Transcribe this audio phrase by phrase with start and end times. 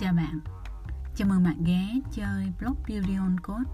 [0.00, 0.40] Chào bạn,
[1.14, 3.70] chào mừng bạn ghé chơi blog Beauty on Code.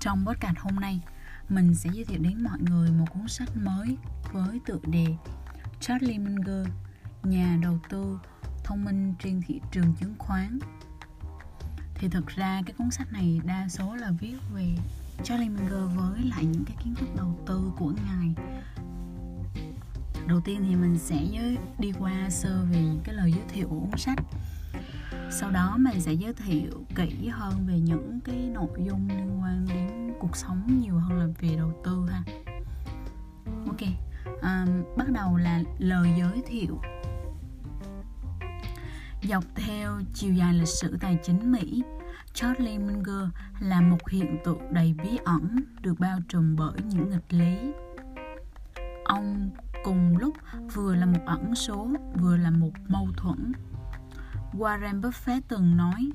[0.00, 1.00] Trong podcast hôm nay,
[1.48, 3.96] mình sẽ giới thiệu đến mọi người một cuốn sách mới
[4.32, 5.06] với tựa đề
[5.80, 6.66] Charlie Munger,
[7.22, 8.20] nhà đầu tư
[8.64, 10.58] thông minh trên thị trường chứng khoán.
[11.94, 14.76] Thì thực ra cái cuốn sách này đa số là viết về
[15.24, 18.34] Charlie Munger với lại những cái kiến thức đầu tư của ngài.
[20.26, 23.80] Đầu tiên thì mình sẽ giới đi qua sơ về cái lời giới thiệu của
[23.80, 24.18] cuốn sách
[25.34, 29.66] sau đó mình sẽ giới thiệu kỹ hơn về những cái nội dung liên quan
[29.68, 32.22] đến cuộc sống nhiều hơn là về đầu tư ha.
[33.66, 33.80] Ok
[34.42, 36.80] à, bắt đầu là lời giới thiệu.
[39.22, 41.82] Dọc theo chiều dài lịch sử tài chính Mỹ
[42.34, 43.28] Charlie Munger
[43.60, 47.72] là một hiện tượng đầy bí ẩn được bao trùm bởi những nghịch lý.
[49.04, 49.50] Ông
[49.84, 50.34] cùng lúc
[50.74, 51.88] vừa là một ẩn số
[52.20, 53.52] vừa là một mâu thuẫn
[54.52, 56.10] warren buffett từng nói,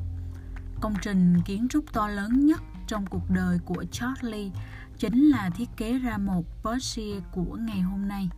[0.81, 4.51] công trình kiến trúc to lớn nhất trong cuộc đời của charlie
[4.97, 8.29] chính là thiết kế ra một Porsche của ngày hôm nay.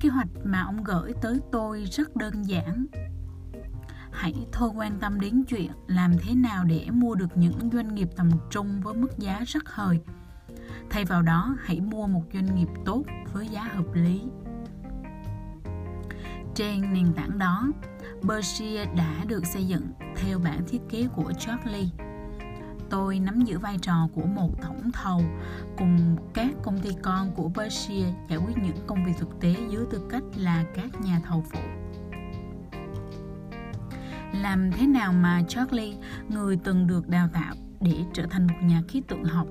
[0.00, 2.86] Kế hoạch mà ông gửi tới tôi rất đơn giản.
[4.12, 8.08] Hãy thôi quan tâm đến chuyện làm thế nào để mua được những doanh nghiệp
[8.16, 10.00] tầm trung với mức giá rất hời.
[10.90, 14.22] Thay vào đó, hãy mua một doanh nghiệp tốt với giá hợp lý.
[16.54, 17.68] Trên nền tảng đó
[18.22, 21.88] Berkshire đã được xây dựng theo bản thiết kế của Charlie
[22.92, 25.22] tôi nắm giữ vai trò của một tổng thầu
[25.78, 29.84] cùng các công ty con của Berkshire giải quyết những công việc thực tế dưới
[29.90, 31.60] tư cách là các nhà thầu phụ.
[34.32, 35.96] Làm thế nào mà Charlie,
[36.28, 39.46] người từng được đào tạo để trở thành một nhà khí tượng học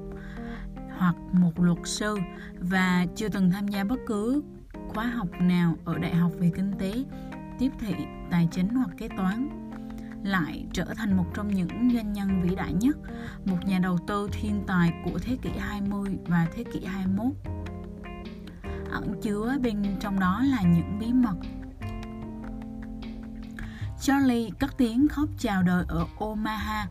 [0.97, 2.17] hoặc một luật sư
[2.59, 4.44] và chưa từng tham gia bất cứ
[4.88, 6.94] khóa học nào ở đại học về kinh tế,
[7.59, 7.95] tiếp thị,
[8.32, 9.50] tài chính hoặc kế toán
[10.24, 12.97] lại trở thành một trong những doanh nhân vĩ đại nhất,
[13.46, 17.34] một nhà đầu tư thiên tài của thế kỷ 20 và thế kỷ 21.
[18.91, 21.36] Ẩn chứa bên trong đó là những bí mật.
[24.02, 26.88] Charlie cất tiếng khóc chào đời ở Omaha,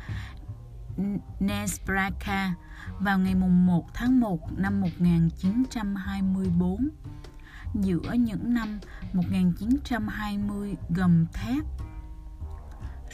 [1.40, 2.54] Nebraska
[2.98, 6.88] vào ngày 1 tháng 1 năm 1924
[7.74, 8.78] giữa những năm
[9.12, 11.64] 1920 gầm thép.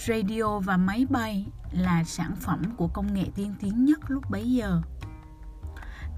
[0.06, 4.52] Radio và máy bay là sản phẩm của công nghệ tiên tiến nhất lúc bấy
[4.52, 4.82] giờ.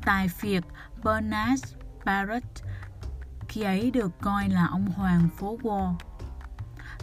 [0.04, 0.65] Tài phiệt
[1.04, 1.65] Bernard
[2.04, 2.62] Barrett,
[3.49, 5.94] khi ấy được coi là ông hoàng phố Wall.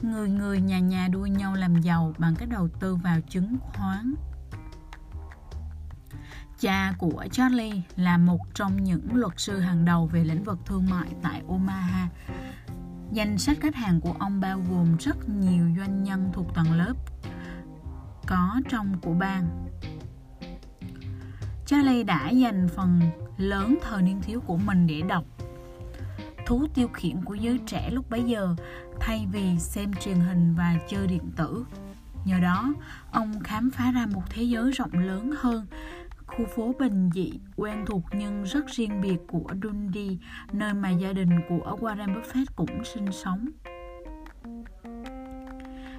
[0.02, 4.16] Người người nhà nhà đua nhau làm giàu bằng cách đầu tư vào chứng khoán
[6.60, 10.90] Cha của Charlie là một trong những luật sư hàng đầu về lĩnh vực thương
[10.90, 12.08] mại tại Omaha.
[13.12, 16.94] Danh sách khách hàng của ông bao gồm rất nhiều doanh nhân thuộc tầng lớp
[18.28, 19.68] có trong của bang.
[21.66, 23.00] Charlie đã dành phần
[23.38, 25.26] lớn thời niên thiếu của mình để đọc
[26.46, 28.56] thú tiêu khiển của giới trẻ lúc bấy giờ
[29.00, 31.66] thay vì xem truyền hình và chơi điện tử.
[32.26, 32.74] Nhờ đó,
[33.12, 35.66] ông khám phá ra một thế giới rộng lớn hơn
[36.38, 40.18] khu phố bình dị, quen thuộc nhưng rất riêng biệt của Dundee,
[40.54, 43.46] nơi mà gia đình của Warren Buffett cũng sinh sống.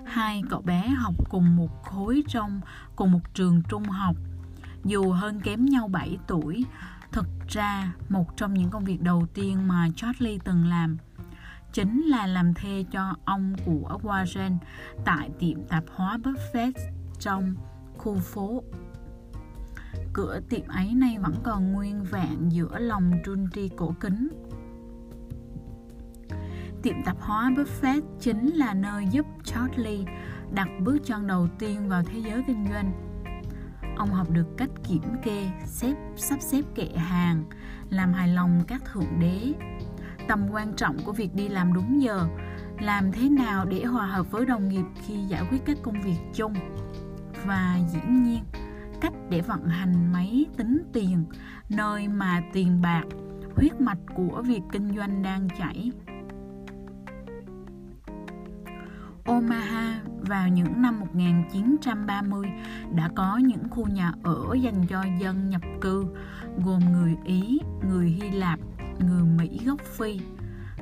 [0.07, 2.61] Hai cậu bé học cùng một khối trong
[2.97, 4.17] cùng một trường trung học.
[4.85, 6.65] Dù hơn kém nhau 7 tuổi,
[7.13, 10.97] thực ra một trong những công việc đầu tiên mà Charlie từng làm
[11.73, 14.57] chính là làm thê cho ông của Warren
[15.05, 16.73] tại tiệm tạp hóa Buffett
[17.19, 17.55] trong
[17.99, 18.63] khu phố
[20.17, 24.29] cửa tiệm ấy nay vẫn còn nguyên vẹn giữa lòng Dundee cổ kính.
[26.83, 30.05] Tiệm tạp hóa Buffett chính là nơi giúp Charlie
[30.53, 32.93] đặt bước chân đầu tiên vào thế giới kinh doanh.
[33.97, 37.45] Ông học được cách kiểm kê, xếp, sắp xếp kệ hàng,
[37.91, 39.53] làm hài lòng các thượng đế.
[40.29, 42.27] Tầm quan trọng của việc đi làm đúng giờ,
[42.81, 46.19] làm thế nào để hòa hợp với đồng nghiệp khi giải quyết các công việc
[46.35, 46.55] chung.
[47.45, 48.43] Và dĩ nhiên,
[49.07, 51.25] cách để vận hành máy tính tiền
[51.69, 53.05] nơi mà tiền bạc
[53.57, 55.93] huyết mạch của việc kinh doanh đang chảy
[59.25, 62.49] Omaha vào những năm 1930
[62.95, 66.05] đã có những khu nhà ở dành cho dân nhập cư
[66.65, 67.59] gồm người Ý,
[67.89, 68.59] người Hy Lạp,
[68.99, 70.21] người Mỹ gốc Phi,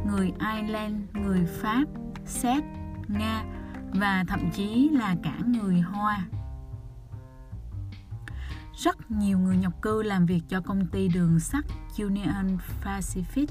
[0.06, 1.84] người Ireland, người Pháp,
[2.26, 2.64] Séc,
[3.08, 3.44] Nga
[3.92, 6.24] và thậm chí là cả người Hoa.
[8.76, 11.64] Rất nhiều người nhập cư làm việc cho công ty đường sắt
[11.98, 13.46] Union Pacific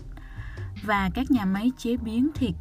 [0.83, 2.55] và các nhà máy chế biến thịt.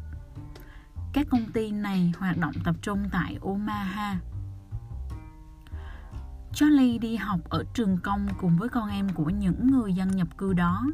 [1.13, 4.19] các công ty này hoạt động tập trung tại Omaha.
[6.53, 10.27] Charlie đi học ở trường công cùng với con em của những người dân nhập
[10.37, 10.85] cư đó.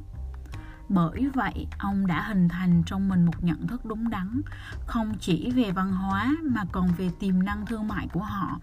[0.90, 4.42] Bởi vậy, ông đã hình thành trong mình một nhận thức đúng đắn,
[4.88, 8.60] không chỉ về văn hóa mà còn về tiềm năng thương mại của họ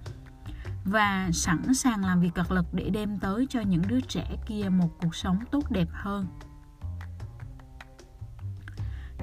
[0.86, 4.68] và sẵn sàng làm việc cật lực để đem tới cho những đứa trẻ kia
[4.70, 6.26] một cuộc sống tốt đẹp hơn.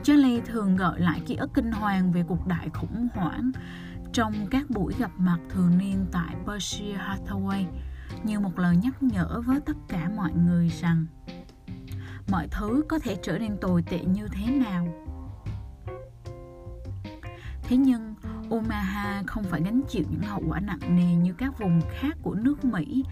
[0.04, 3.51] Charlie thường gợi lại ký ức kinh hoàng về cuộc đại khủng hoảng
[4.13, 7.66] trong các buổi gặp mặt thường niên tại Berkshire Hathaway
[8.24, 11.06] như một lời nhắc nhở với tất cả mọi người rằng
[12.31, 14.88] mọi thứ có thể trở nên tồi tệ như thế nào.
[17.63, 18.12] Thế nhưng,
[18.50, 22.34] Omaha không phải gánh chịu những hậu quả nặng nề như các vùng khác của
[22.36, 23.04] nước Mỹ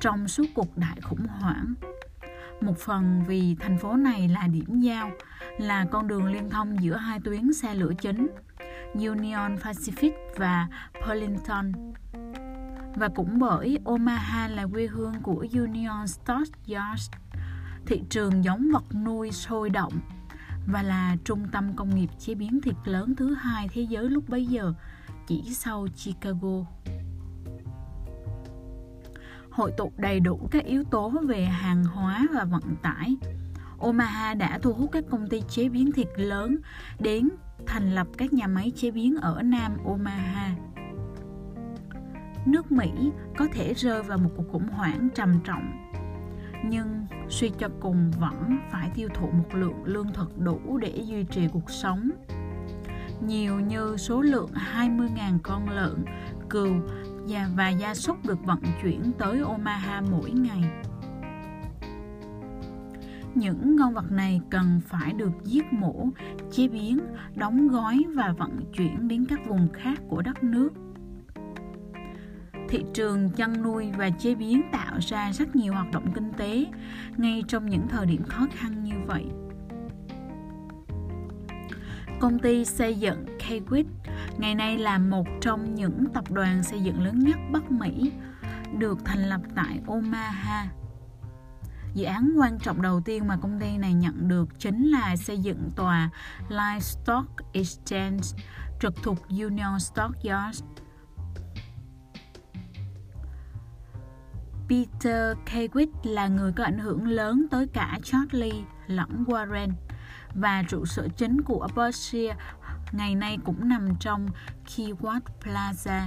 [0.00, 1.74] trong suốt cuộc đại khủng hoảng.
[2.60, 5.10] Một phần vì thành phố này là điểm giao,
[5.58, 8.26] là con đường liên thông giữa hai tuyến xe lửa chính
[8.94, 10.68] Union Pacific và
[11.06, 11.72] Burlington.
[12.94, 17.10] Và cũng bởi Omaha là quê hương của Union Stock Yards,
[17.86, 19.92] thị trường giống vật nuôi sôi động
[20.66, 24.28] và là trung tâm công nghiệp chế biến thịt lớn thứ hai thế giới lúc
[24.28, 24.74] bấy giờ,
[25.26, 26.64] chỉ sau Chicago.
[29.50, 33.16] Hội tụ đầy đủ các yếu tố về hàng hóa và vận tải,
[33.78, 36.56] Omaha đã thu hút các công ty chế biến thịt lớn
[36.98, 37.28] đến
[37.66, 40.54] thành lập các nhà máy chế biến ở Nam Omaha.
[42.46, 42.90] Nước Mỹ
[43.36, 45.85] có thể rơi vào một cuộc khủng hoảng trầm trọng,
[46.64, 51.24] nhưng suy cho cùng vẫn phải tiêu thụ một lượng lương thực đủ để duy
[51.24, 52.10] trì cuộc sống.
[53.20, 56.04] Nhiều như số lượng 20.000 con lợn,
[56.50, 56.74] cừu
[57.56, 60.62] và gia súc được vận chuyển tới Omaha mỗi ngày
[63.36, 66.08] những con vật này cần phải được giết mổ,
[66.52, 66.98] chế biến,
[67.34, 70.70] đóng gói và vận chuyển đến các vùng khác của đất nước.
[72.68, 76.66] Thị trường chăn nuôi và chế biến tạo ra rất nhiều hoạt động kinh tế
[77.16, 79.24] ngay trong những thời điểm khó khăn như vậy.
[82.20, 83.84] Công ty xây dựng Kwik
[84.38, 88.12] ngày nay là một trong những tập đoàn xây dựng lớn nhất Bắc Mỹ,
[88.78, 90.68] được thành lập tại Omaha,
[91.96, 95.38] Dự án quan trọng đầu tiên mà công ty này nhận được chính là xây
[95.38, 96.10] dựng tòa
[96.48, 98.22] Livestock Exchange
[98.80, 100.62] trực thuộc Union Stock Yards.
[104.68, 109.70] Peter Kawit là người có ảnh hưởng lớn tới cả Charlie lẫn Warren
[110.34, 112.36] và trụ sở chính của Berkshire
[112.92, 114.28] ngày nay cũng nằm trong
[114.66, 116.06] Keyworth Plaza.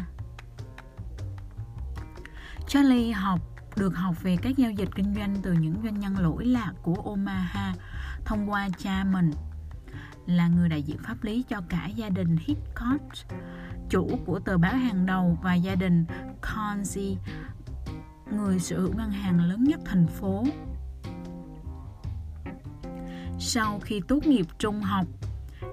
[2.68, 3.40] Charlie học
[3.76, 6.96] được học về các giao dịch kinh doanh từ những doanh nhân lỗi lạc của
[6.96, 7.74] Omaha
[8.26, 9.32] thông qua cha mình
[10.26, 13.14] là người đại diện pháp lý cho cả gia đình Hitchcock,
[13.90, 16.06] chủ của tờ báo hàng đầu và gia đình
[16.42, 17.16] Conzi,
[18.34, 20.44] người sở hữu ngân hàng lớn nhất thành phố.
[23.40, 25.06] Sau khi tốt nghiệp trung học,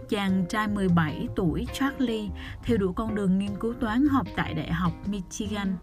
[0.09, 2.31] chàng trai 17 tuổi Charlie
[2.63, 5.77] theo đuổi con đường nghiên cứu toán học tại Đại học Michigan.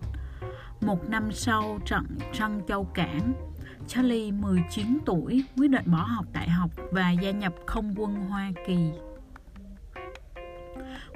[0.82, 3.34] Một năm sau trận Trăng Châu Cảng,
[3.88, 8.52] Charlie 19 tuổi quyết định bỏ học đại học và gia nhập không quân Hoa
[8.68, 8.92] Kỳ.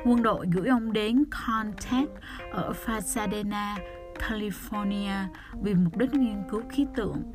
[0.06, 2.10] Quân đội gửi ông đến Contact
[2.52, 3.78] ở Pasadena,
[4.20, 5.26] California
[5.62, 7.34] vì mục đích nghiên cứu khí tượng.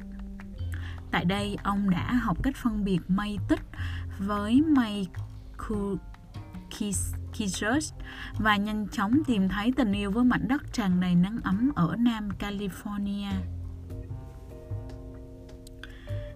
[1.11, 3.61] Tại đây, ông đã học cách phân biệt mây tích
[4.19, 5.09] với mây
[6.71, 7.93] Kiss Kyrgyz
[8.39, 11.97] và nhanh chóng tìm thấy tình yêu với mảnh đất tràn đầy nắng ấm ở
[11.99, 13.33] Nam California.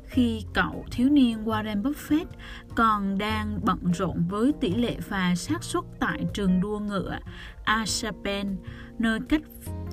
[0.06, 2.26] Khi cậu thiếu niên Warren Buffett
[2.76, 7.18] còn đang bận rộn với tỷ lệ và xác suất tại trường đua ngựa
[7.64, 8.56] Aspen,
[8.98, 9.42] nơi cách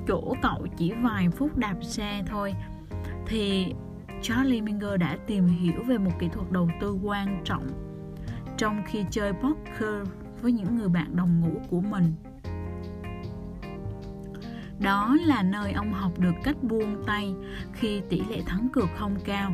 [0.08, 2.54] chỗ cậu chỉ vài phút đạp xe thôi,
[3.28, 3.74] thì
[4.22, 7.68] Charlie Munger đã tìm hiểu về một kỹ thuật đầu tư quan trọng
[8.58, 10.08] trong khi chơi poker
[10.42, 12.14] với những người bạn đồng ngũ của mình.
[14.80, 17.34] Đó là nơi ông học được cách buông tay
[17.74, 19.54] khi tỷ lệ thắng cược không cao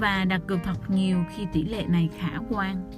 [0.00, 2.90] và đặt cược thật nhiều khi tỷ lệ này khả quan.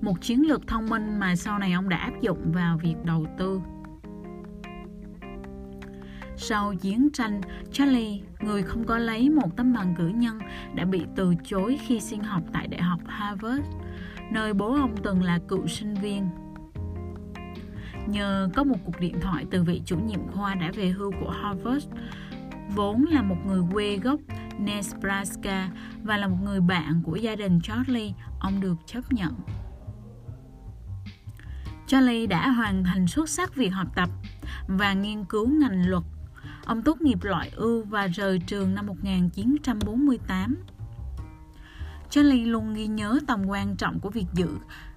[0.00, 3.26] Một chiến lược thông minh mà sau này ông đã áp dụng vào việc đầu
[3.38, 3.60] tư
[6.48, 7.40] sau chiến tranh,
[7.72, 10.38] Charlie, người không có lấy một tấm bằng cử nhân,
[10.74, 13.62] đã bị từ chối khi xin học tại Đại học Harvard
[14.30, 16.28] nơi bố ông từng là cựu sinh viên.
[18.06, 21.30] Nhờ có một cuộc điện thoại từ vị chủ nhiệm khoa đã về hưu của
[21.30, 21.86] Harvard,
[22.74, 24.20] vốn là một người quê gốc
[24.58, 25.68] Nebraska
[26.02, 29.34] và là một người bạn của gia đình Charlie, ông được chấp nhận.
[31.86, 34.08] Charlie đã hoàn thành xuất sắc việc học tập
[34.68, 36.02] và nghiên cứu ngành luật.
[36.66, 40.56] Ông tốt nghiệp loại ưu và rời trường năm 1948.
[42.10, 44.48] Charlie luôn ghi nhớ tầm quan trọng của việc giữ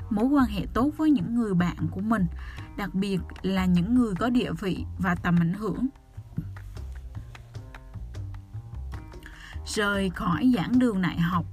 [0.09, 2.25] mối quan hệ tốt với những người bạn của mình,
[2.77, 5.87] đặc biệt là những người có địa vị và tầm ảnh hưởng.
[9.65, 11.45] Rời khỏi giảng đường đại học,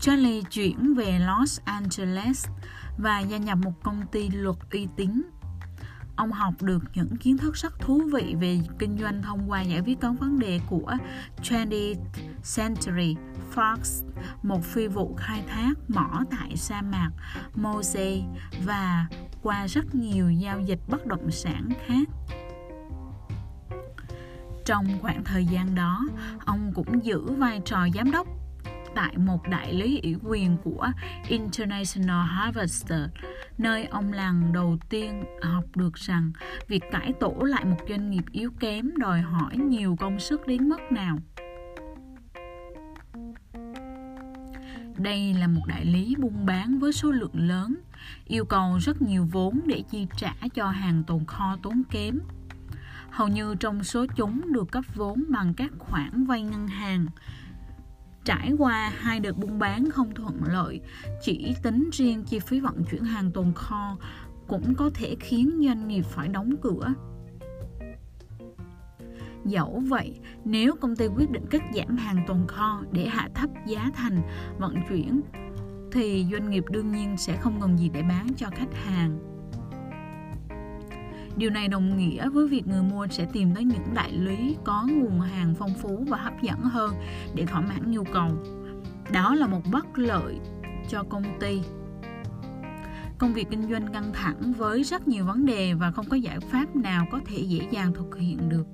[0.00, 2.46] Charlie chuyển về Los Angeles
[2.98, 5.22] và gia nhập một công ty luật uy tín.
[6.20, 9.80] Ông học được những kiến thức rất thú vị về kinh doanh thông qua giải
[9.80, 10.92] quyết các vấn đề của
[11.42, 11.94] 20th
[12.56, 13.16] Century
[13.54, 14.04] Fox,
[14.42, 17.10] một phi vụ khai thác mỏ tại sa mạc
[17.54, 18.20] Mose
[18.64, 19.06] và
[19.42, 22.08] qua rất nhiều giao dịch bất động sản khác.
[24.64, 26.06] Trong khoảng thời gian đó,
[26.44, 28.39] ông cũng giữ vai trò giám đốc
[28.94, 30.88] tại một đại lý ủy quyền của
[31.28, 33.00] International Harvester,
[33.58, 36.32] nơi ông lần đầu tiên học được rằng
[36.68, 40.68] việc cải tổ lại một doanh nghiệp yếu kém đòi hỏi nhiều công sức đến
[40.68, 41.18] mức nào.
[44.96, 47.76] Đây là một đại lý buôn bán với số lượng lớn,
[48.26, 52.18] yêu cầu rất nhiều vốn để chi trả cho hàng tồn kho tốn kém.
[53.10, 57.06] Hầu như trong số chúng được cấp vốn bằng các khoản vay ngân hàng.
[58.24, 60.80] Trải qua hai đợt buôn bán không thuận lợi,
[61.22, 63.96] chỉ tính riêng chi phí vận chuyển hàng tồn kho
[64.46, 66.94] cũng có thể khiến doanh nghiệp phải đóng cửa.
[69.44, 73.50] Dẫu vậy, nếu công ty quyết định cắt giảm hàng tồn kho để hạ thấp
[73.66, 74.22] giá thành
[74.58, 75.20] vận chuyển,
[75.92, 79.29] thì doanh nghiệp đương nhiên sẽ không còn gì để bán cho khách hàng.
[81.40, 84.86] Điều này đồng nghĩa với việc người mua sẽ tìm tới những đại lý có
[84.86, 86.94] nguồn hàng phong phú và hấp dẫn hơn
[87.34, 88.28] để thỏa mãn nhu cầu.
[89.12, 90.38] Đó là một bất lợi
[90.88, 91.62] cho công ty.
[93.18, 96.40] Công việc kinh doanh căng thẳng với rất nhiều vấn đề và không có giải
[96.40, 98.66] pháp nào có thể dễ dàng thực hiện được.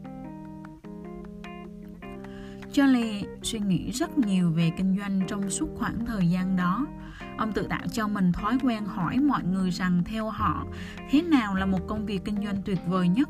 [2.73, 6.87] Charlie suy nghĩ rất nhiều về kinh doanh trong suốt khoảng thời gian đó.
[7.39, 10.67] Ông tự tạo cho mình thói quen hỏi mọi người rằng theo họ
[11.11, 13.29] thế nào là một công việc kinh doanh tuyệt vời nhất.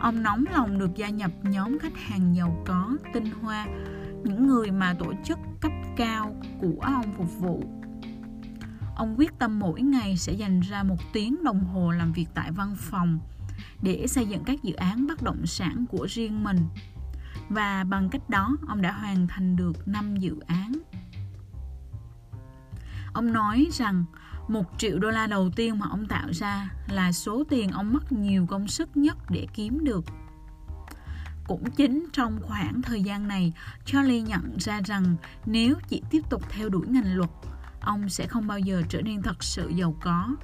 [0.00, 3.66] Ông nóng lòng được gia nhập nhóm khách hàng giàu có, tinh hoa,
[4.24, 7.62] những người mà tổ chức cấp cao của ông phục vụ.
[8.96, 12.52] Ông quyết tâm mỗi ngày sẽ dành ra một tiếng đồng hồ làm việc tại
[12.52, 13.18] văn phòng
[13.82, 16.58] để xây dựng các dự án bất động sản của riêng mình
[17.48, 20.72] và bằng cách đó ông đã hoàn thành được 5 dự án.
[23.12, 24.04] Ông nói rằng
[24.48, 28.12] một triệu đô la đầu tiên mà ông tạo ra là số tiền ông mất
[28.12, 30.04] nhiều công sức nhất để kiếm được.
[31.46, 33.52] Cũng chính trong khoảng thời gian này,
[33.84, 37.30] Charlie nhận ra rằng nếu chỉ tiếp tục theo đuổi ngành luật,
[37.80, 40.36] ông sẽ không bao giờ trở nên thật sự giàu có.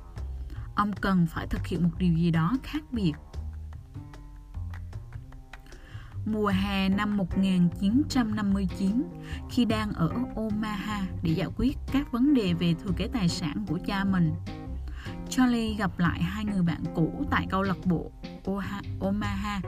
[0.74, 3.12] Ông cần phải thực hiện một điều gì đó khác biệt
[6.26, 9.02] mùa hè năm 1959
[9.50, 13.64] khi đang ở Omaha để giải quyết các vấn đề về thừa kế tài sản
[13.68, 14.32] của cha mình.
[15.28, 18.10] Charlie gặp lại hai người bạn cũ tại câu lạc bộ
[19.00, 19.60] Omaha,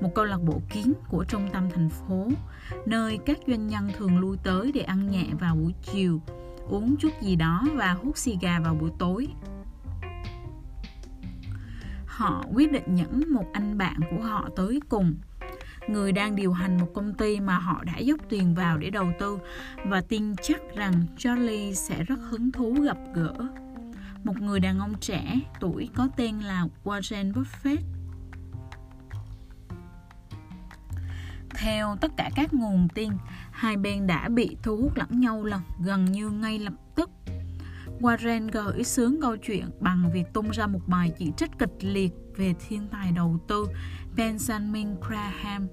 [0.00, 2.28] một câu lạc bộ kiến của trung tâm thành phố,
[2.86, 6.20] nơi các doanh nhân thường lui tới để ăn nhẹ vào buổi chiều,
[6.68, 9.28] uống chút gì đó và hút xì gà vào buổi tối.
[12.06, 15.14] Họ quyết định dẫn một anh bạn của họ tới cùng
[15.88, 19.12] người đang điều hành một công ty mà họ đã dốc tiền vào để đầu
[19.18, 19.38] tư
[19.86, 23.32] và tin chắc rằng Charlie sẽ rất hứng thú gặp gỡ.
[24.24, 27.82] Một người đàn ông trẻ, tuổi có tên là Warren Buffett.
[31.54, 33.12] Theo tất cả các nguồn tin,
[33.50, 37.10] hai bên đã bị thu hút lẫn nhau lần gần như ngay lập tức.
[38.00, 42.12] Warren gợi sướng câu chuyện bằng việc tung ra một bài chỉ trích kịch liệt
[42.36, 43.66] về thiên tài đầu tư
[44.16, 45.68] Benjamin Graham.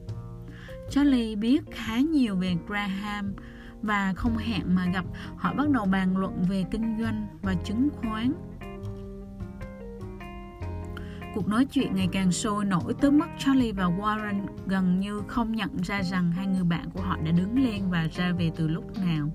[0.89, 3.33] Charlie biết khá nhiều về Graham
[3.81, 5.05] và không hẹn mà gặp,
[5.37, 8.33] họ bắt đầu bàn luận về kinh doanh và chứng khoán.
[11.35, 15.51] Cuộc nói chuyện ngày càng sôi nổi tới mức Charlie và Warren gần như không
[15.51, 18.67] nhận ra rằng hai người bạn của họ đã đứng lên và ra về từ
[18.67, 19.29] lúc nào.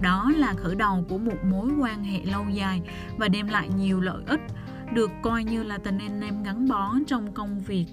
[0.00, 2.82] Đó là khởi đầu của một mối quan hệ lâu dài
[3.18, 4.40] và đem lại nhiều lợi ích
[4.94, 7.86] được coi như là tình anh em gắn bó trong công việc.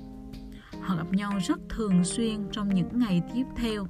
[0.82, 3.86] Họ gặp nhau rất thường xuyên trong những ngày tiếp theo.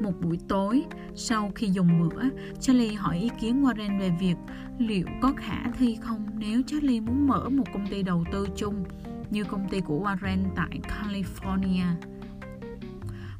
[0.00, 0.84] Một buổi tối,
[1.14, 2.22] sau khi dùng bữa,
[2.60, 4.36] Charlie hỏi ý kiến Warren về việc
[4.78, 8.84] liệu có khả thi không nếu Charlie muốn mở một công ty đầu tư chung
[9.30, 11.86] như công ty của Warren tại California.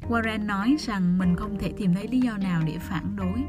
[0.09, 3.43] Warren nói rằng mình không thể tìm thấy lý do nào để phản đối.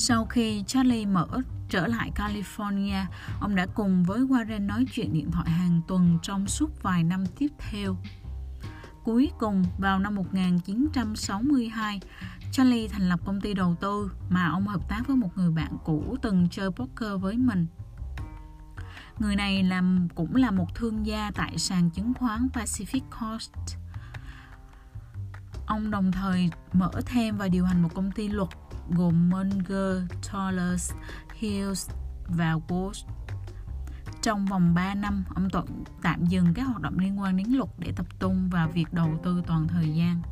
[0.00, 1.26] Sau khi Charlie mở
[1.68, 3.04] trở lại California,
[3.40, 7.24] ông đã cùng với Warren nói chuyện điện thoại hàng tuần trong suốt vài năm
[7.38, 7.96] tiếp theo.
[9.04, 12.00] Cuối cùng, vào năm 1962,
[12.52, 15.76] Charlie thành lập công ty đầu tư mà ông hợp tác với một người bạn
[15.84, 17.66] cũ từng chơi poker với mình.
[19.18, 23.52] Người này làm cũng là một thương gia tại sàn chứng khoán Pacific Coast.
[25.66, 28.48] Ông đồng thời mở thêm và điều hành một công ty luật
[28.90, 30.02] gồm Munger,
[30.32, 30.92] Tollers,
[31.34, 31.90] Hills
[32.26, 33.06] và Walsh.
[34.22, 35.66] Trong vòng 3 năm, ông Tuận
[36.02, 39.10] tạm dừng các hoạt động liên quan đến luật để tập trung vào việc đầu
[39.22, 40.22] tư toàn thời gian.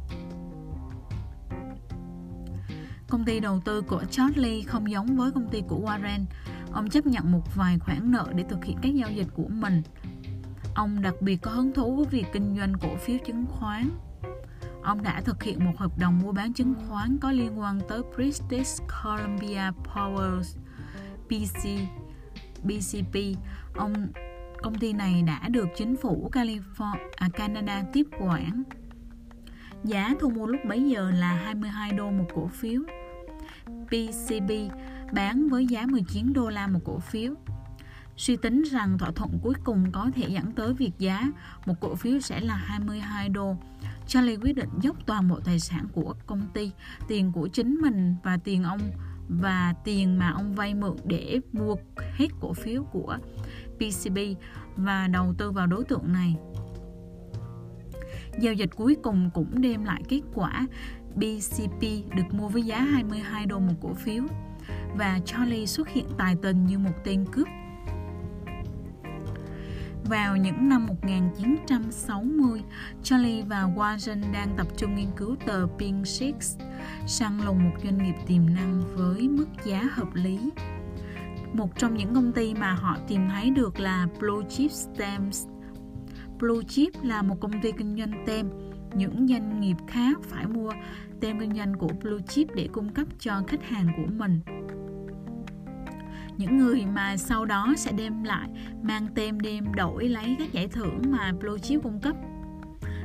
[3.09, 6.25] Công ty đầu tư của Charlie không giống với công ty của Warren.
[6.73, 9.83] Ông chấp nhận một vài khoản nợ để thực hiện các giao dịch của mình.
[10.75, 13.91] Ông đặc biệt có hứng thú với việc kinh doanh cổ phiếu chứng khoán.
[14.87, 18.03] Ông đã thực hiện một hợp đồng mua bán chứng khoán có liên quan tới
[18.17, 20.43] British Columbia Power
[21.27, 21.69] PC
[22.63, 23.19] BCP.
[23.75, 23.95] Ông
[24.63, 28.63] công ty này đã được chính phủ California, à, Canada tiếp quản.
[29.85, 32.83] Giá thu mua lúc bấy giờ là 22 đô một cổ phiếu.
[33.87, 34.51] PCB
[35.13, 37.35] bán với giá 19 đô la một cổ phiếu.
[38.17, 41.23] Suy tính rằng thỏa thuận cuối cùng có thể dẫn tới việc giá
[41.67, 43.57] một cổ phiếu sẽ là 22 đô.
[44.07, 46.73] Charlie quyết định dốc toàn bộ tài sản của công ty,
[47.09, 48.81] tiền của chính mình và tiền ông
[49.29, 53.19] và tiền mà ông vay mượn để mua hết cổ phiếu của
[53.77, 54.19] PCB
[54.77, 56.37] và đầu tư vào đối tượng này.
[58.41, 60.67] Giao dịch cuối cùng cũng đem lại kết quả
[61.15, 61.81] BCP
[62.17, 64.25] được mua với giá 22 đô một cổ phiếu
[64.97, 67.49] và Charlie xuất hiện tài tình như một tên cướp.
[70.09, 72.63] Vào những năm 1960,
[73.03, 76.57] Charlie và Warren đang tập trung nghiên cứu tờ Pink Six,
[77.07, 80.39] săn lùng một doanh nghiệp tiềm năng với mức giá hợp lý.
[81.53, 85.47] Một trong những công ty mà họ tìm thấy được là Blue Chip Stamps.
[86.39, 88.51] Blue Chip là một công ty kinh doanh tem.
[88.95, 90.71] Những doanh nghiệp khác phải mua
[91.21, 94.41] tem kinh doanh của Blue Chip để cung cấp cho khách hàng của mình
[96.39, 98.49] những người mà sau đó sẽ đem lại,
[98.83, 102.17] mang tem đem đổi lấy các giải thưởng mà Blue Chip cung cấp.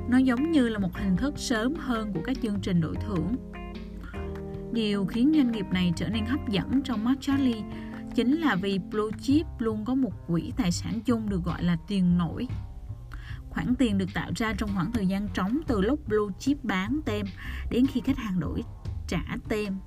[0.09, 3.35] Nó giống như là một hình thức sớm hơn của các chương trình đổi thưởng.
[4.73, 7.63] Điều khiến doanh nghiệp này trở nên hấp dẫn trong mắt Charlie
[8.15, 11.77] chính là vì Blue Chip luôn có một quỹ tài sản chung được gọi là
[11.87, 12.47] tiền nổi.
[13.49, 16.99] Khoản tiền được tạo ra trong khoảng thời gian trống từ lúc Blue Chip bán
[17.05, 17.25] tem
[17.71, 18.63] đến khi khách hàng đổi
[19.07, 19.77] trả tem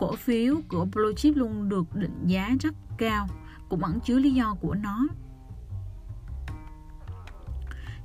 [0.00, 3.26] cổ phiếu của Blue Chip luôn được định giá rất cao,
[3.68, 5.06] cũng ẩn chứa lý do của nó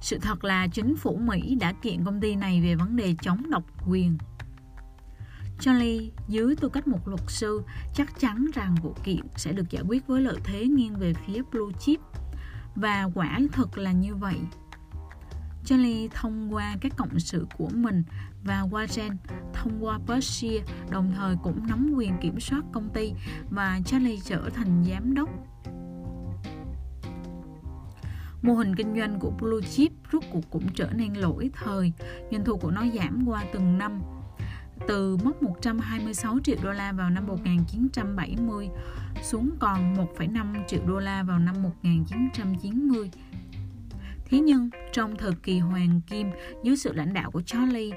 [0.05, 3.49] sự thật là chính phủ Mỹ đã kiện công ty này về vấn đề chống
[3.49, 4.17] độc quyền.
[5.59, 7.61] Charlie, dưới tư cách một luật sư,
[7.93, 11.41] chắc chắn rằng vụ kiện sẽ được giải quyết với lợi thế nghiêng về phía
[11.51, 11.99] Blue Chip,
[12.75, 14.39] và quả thật là như vậy.
[15.65, 18.03] Charlie thông qua các cộng sự của mình
[18.45, 19.15] và Warren
[19.53, 23.13] thông qua Berkshire đồng thời cũng nắm quyền kiểm soát công ty
[23.49, 25.29] và Charlie trở thành giám đốc.
[28.41, 31.91] Mô hình kinh doanh của Blue Chip rốt cuộc cũng trở nên lỗi thời,
[32.31, 34.01] doanh thu của nó giảm qua từng năm
[34.87, 38.69] từ mốc 126 triệu đô la vào năm 1970
[39.21, 43.11] xuống còn 1,5 triệu đô la vào năm 1990
[44.25, 46.27] Thế nhưng, trong thời kỳ hoàng kim,
[46.63, 47.91] dưới sự lãnh đạo của Charlie,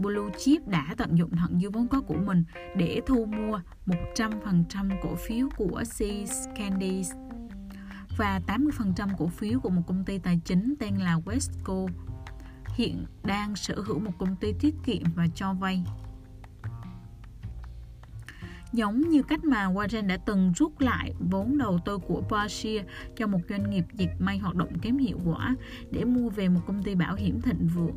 [0.00, 2.44] Blue Chip đã tận dụng thận dư vốn có của mình
[2.76, 7.12] để thu mua 100% cổ phiếu của Seas Candies
[8.18, 11.88] và 80% cổ phiếu của một công ty tài chính tên là Westco,
[12.74, 15.84] hiện đang sở hữu một công ty tiết kiệm và cho vay.
[18.72, 22.84] Giống như cách mà Warren đã từng rút lại vốn đầu tư của Berkshire
[23.16, 25.54] cho một doanh nghiệp dệt may hoạt động kém hiệu quả
[25.90, 27.96] để mua về một công ty bảo hiểm thịnh vượng.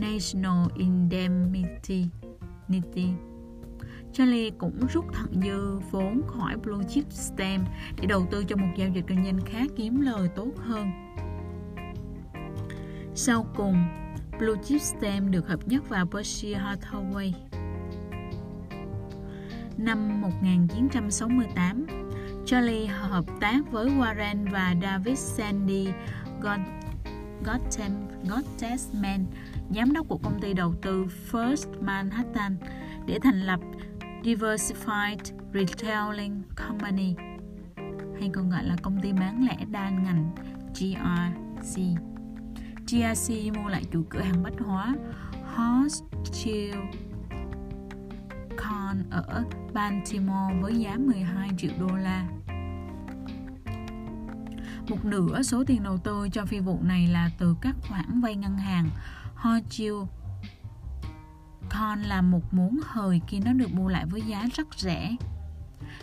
[0.00, 2.06] National Indemnity
[4.12, 7.64] Charlie cũng rút thẳng dư vốn khỏi Blue Chip Stem
[8.00, 10.90] để đầu tư cho một giao dịch kinh doanh khác kiếm lời tốt hơn.
[13.14, 13.84] Sau cùng,
[14.38, 17.32] Blue Chip Stem được hợp nhất vào Berkshire Hathaway
[19.78, 21.86] năm 1968,
[22.46, 25.88] Charlie hợp tác với Warren và David Sandy
[28.24, 29.24] Gottesman,
[29.74, 32.56] giám đốc của công ty đầu tư First Manhattan
[33.06, 33.60] để thành lập
[34.22, 35.18] Diversified
[35.54, 37.14] Retailing Company,
[38.20, 40.34] hay còn gọi là công ty bán lẻ đa ngành
[40.74, 41.80] GRC.
[42.90, 44.94] GRC mua lại chủ cửa hàng bách hóa
[45.54, 46.80] Horseshoe
[48.56, 52.28] Con ở Baltimore với giá 12 triệu đô la.
[54.88, 58.36] Một nửa số tiền đầu tư cho phi vụ này là từ các khoản vay
[58.36, 58.90] ngân hàng
[59.38, 60.04] Hochul
[61.70, 65.16] Con là một món hời khi nó được mua lại với giá rất rẻ.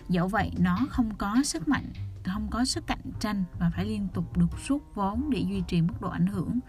[0.10, 1.94] Dẫu vậy, nó không có sức mạnh,
[2.24, 5.82] không có sức cạnh tranh và phải liên tục được rút vốn để duy trì
[5.82, 6.60] mức độ ảnh hưởng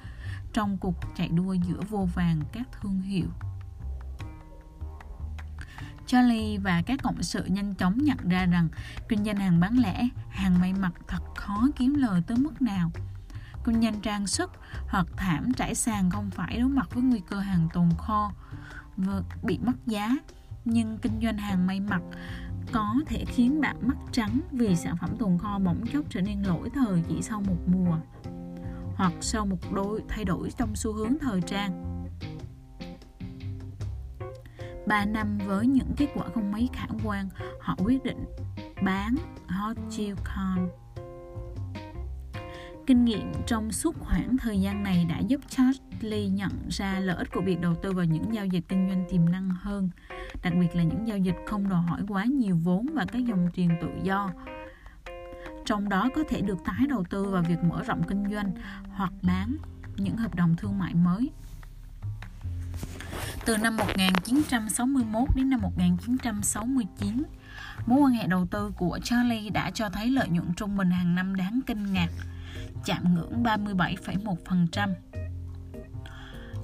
[0.52, 3.26] trong cuộc chạy đua giữa vô vàng các thương hiệu.
[6.06, 8.68] Charlie và các cộng sự nhanh chóng nhận ra rằng
[9.08, 12.90] kinh doanh hàng bán lẻ, hàng may mặc thật khó kiếm lời tới mức nào.
[13.66, 14.50] Kinh doanh trang sức
[14.88, 18.32] hoặc thảm trải sàn không phải đối mặt với nguy cơ hàng tồn kho
[18.96, 20.16] và bị mất giá,
[20.64, 22.02] nhưng kinh doanh hàng may mặc
[22.72, 26.42] có thể khiến bạn mất trắng vì sản phẩm tồn kho bỗng chốc trở nên
[26.42, 27.96] lỗi thời chỉ sau một mùa
[28.96, 32.04] hoặc sau một đôi thay đổi trong xu hướng thời trang.
[34.86, 37.28] 3 năm với những kết quả không mấy khả quan,
[37.60, 38.24] họ quyết định
[38.82, 40.85] bán Hot Chill Con.
[42.86, 47.28] Kinh nghiệm trong suốt khoảng thời gian này đã giúp Charlie nhận ra lợi ích
[47.32, 49.90] của việc đầu tư vào những giao dịch kinh doanh tiềm năng hơn,
[50.42, 53.48] đặc biệt là những giao dịch không đòi hỏi quá nhiều vốn và các dòng
[53.54, 54.30] tiền tự do.
[55.64, 58.50] Trong đó có thể được tái đầu tư vào việc mở rộng kinh doanh
[58.90, 59.56] hoặc bán
[59.96, 61.30] những hợp đồng thương mại mới.
[63.44, 67.22] Từ năm 1961 đến năm 1969,
[67.86, 71.14] mối quan hệ đầu tư của Charlie đã cho thấy lợi nhuận trung bình hàng
[71.14, 72.08] năm đáng kinh ngạc,
[72.84, 74.94] chạm ngưỡng 37,1%.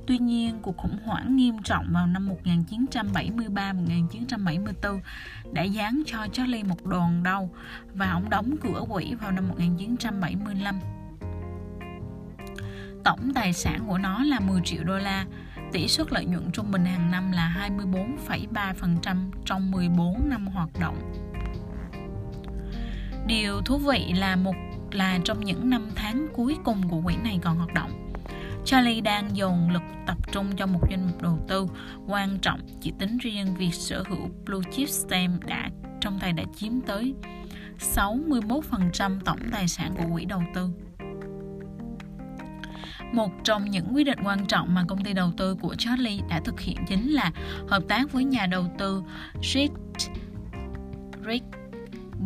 [0.06, 5.00] Tuy nhiên, cuộc khủng hoảng nghiêm trọng vào năm 1973-1974
[5.52, 7.50] đã dán cho Charlie một đòn đau
[7.94, 10.80] và ông đóng cửa quỹ vào năm 1975.
[13.04, 15.26] Tổng tài sản của nó là 10 triệu đô la,
[15.72, 21.12] tỷ suất lợi nhuận trung bình hàng năm là 24,3% trong 14 năm hoạt động.
[23.26, 24.54] Điều thú vị là một
[24.94, 28.12] là trong những năm tháng cuối cùng của quỹ này còn hoạt động,
[28.64, 31.66] Charlie đang dồn lực tập trung cho một danh mục đầu tư
[32.06, 36.44] quan trọng chỉ tính riêng việc sở hữu Blue Chip Stem đã trong tay đã
[36.56, 37.14] chiếm tới
[37.94, 40.68] 61% tổng tài sản của quỹ đầu tư.
[43.12, 46.40] Một trong những quyết định quan trọng mà công ty đầu tư của Charlie đã
[46.44, 47.32] thực hiện chính là
[47.68, 49.02] hợp tác với nhà đầu tư
[49.42, 49.74] Rick,
[51.26, 51.46] Rick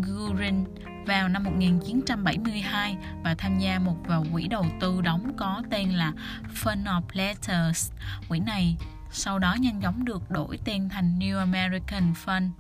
[0.02, 0.64] Gurin
[1.07, 6.12] vào năm 1972 và tham gia một vào quỹ đầu tư đóng có tên là
[6.55, 7.92] Fund of Letters.
[8.29, 8.77] Quỹ này
[9.11, 12.51] sau đó nhanh chóng được đổi tên thành New American Fund.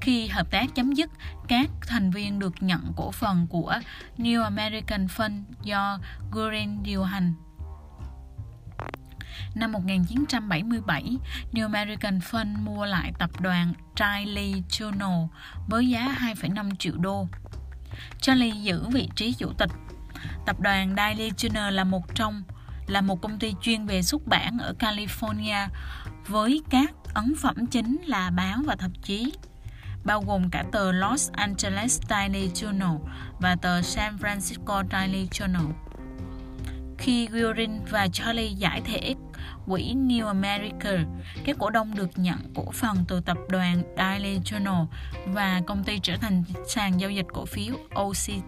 [0.00, 1.10] Khi hợp tác chấm dứt,
[1.48, 3.74] các thành viên được nhận cổ phần của
[4.18, 5.98] New American Fund do
[6.32, 7.34] Gurin điều hành.
[9.54, 11.16] Năm 1977,
[11.52, 15.28] New American Fund mua lại tập đoàn Charlie Journal
[15.68, 17.28] với giá 2,5 triệu đô.
[18.20, 19.70] Charlie giữ vị trí chủ tịch.
[20.46, 22.42] Tập đoàn Daily Journal là một trong
[22.86, 25.68] là một công ty chuyên về xuất bản ở California
[26.26, 29.32] với các ấn phẩm chính là báo và tạp chí
[30.04, 32.98] bao gồm cả tờ Los Angeles Daily Journal
[33.40, 35.72] và tờ San Francisco Daily Journal.
[36.98, 39.14] Khi Guerin và Charlie giải thể
[39.66, 41.04] quỹ New America,
[41.44, 44.86] các cổ đông được nhận cổ phần từ tập đoàn Daily Journal
[45.26, 48.44] và công ty trở thành sàn giao dịch cổ phiếu OC,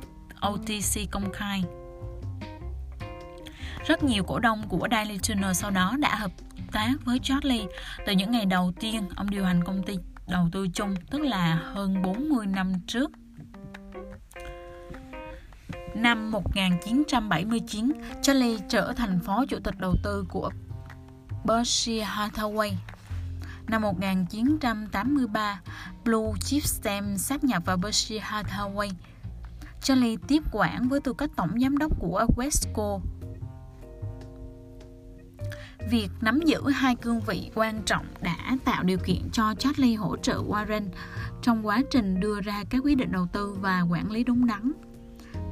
[0.46, 1.64] OTC công khai.
[3.86, 6.30] Rất nhiều cổ đông của Daily Journal sau đó đã hợp
[6.72, 7.66] tác với Charlie
[8.06, 9.98] từ những ngày đầu tiên ông điều hành công ty
[10.28, 13.10] đầu tư chung, tức là hơn 40 năm trước.
[15.94, 20.50] Năm 1979, Charlie trở thành phó chủ tịch đầu tư của
[21.44, 22.72] Berkshire Hathaway.
[23.68, 25.60] Năm 1983,
[26.04, 28.90] Blue Chip Stem sát nhập vào Berkshire Hathaway.
[29.82, 33.00] Charlie tiếp quản với tư cách tổng giám đốc của Westco.
[35.90, 40.16] Việc nắm giữ hai cương vị quan trọng đã tạo điều kiện cho Charlie hỗ
[40.16, 40.88] trợ Warren
[41.42, 44.72] trong quá trình đưa ra các quyết định đầu tư và quản lý đúng đắn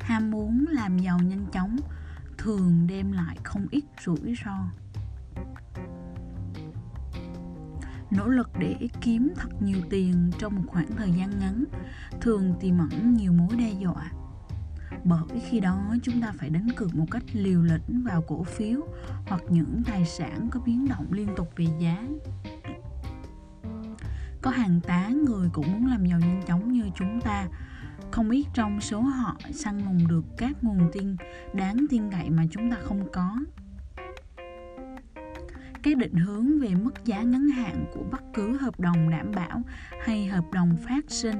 [0.00, 1.76] Ham muốn làm giàu nhanh chóng
[2.38, 4.56] thường đem lại không ít rủi ro.
[8.10, 11.64] Nỗ lực để kiếm thật nhiều tiền trong một khoảng thời gian ngắn
[12.20, 14.10] thường tiềm ẩn nhiều mối đe dọa
[15.04, 18.80] bởi khi đó chúng ta phải đánh cược một cách liều lĩnh vào cổ phiếu
[19.26, 22.06] hoặc những tài sản có biến động liên tục về giá.
[24.42, 27.46] Có hàng tá người cũng muốn làm giàu nhanh chóng như chúng ta.
[28.10, 31.16] Không ít trong số họ săn lùng được các nguồn tin
[31.54, 33.36] đáng tin cậy mà chúng ta không có.
[35.82, 39.62] Các định hướng về mức giá ngắn hạn của bất cứ hợp đồng đảm bảo
[40.04, 41.36] hay hợp đồng phát sinh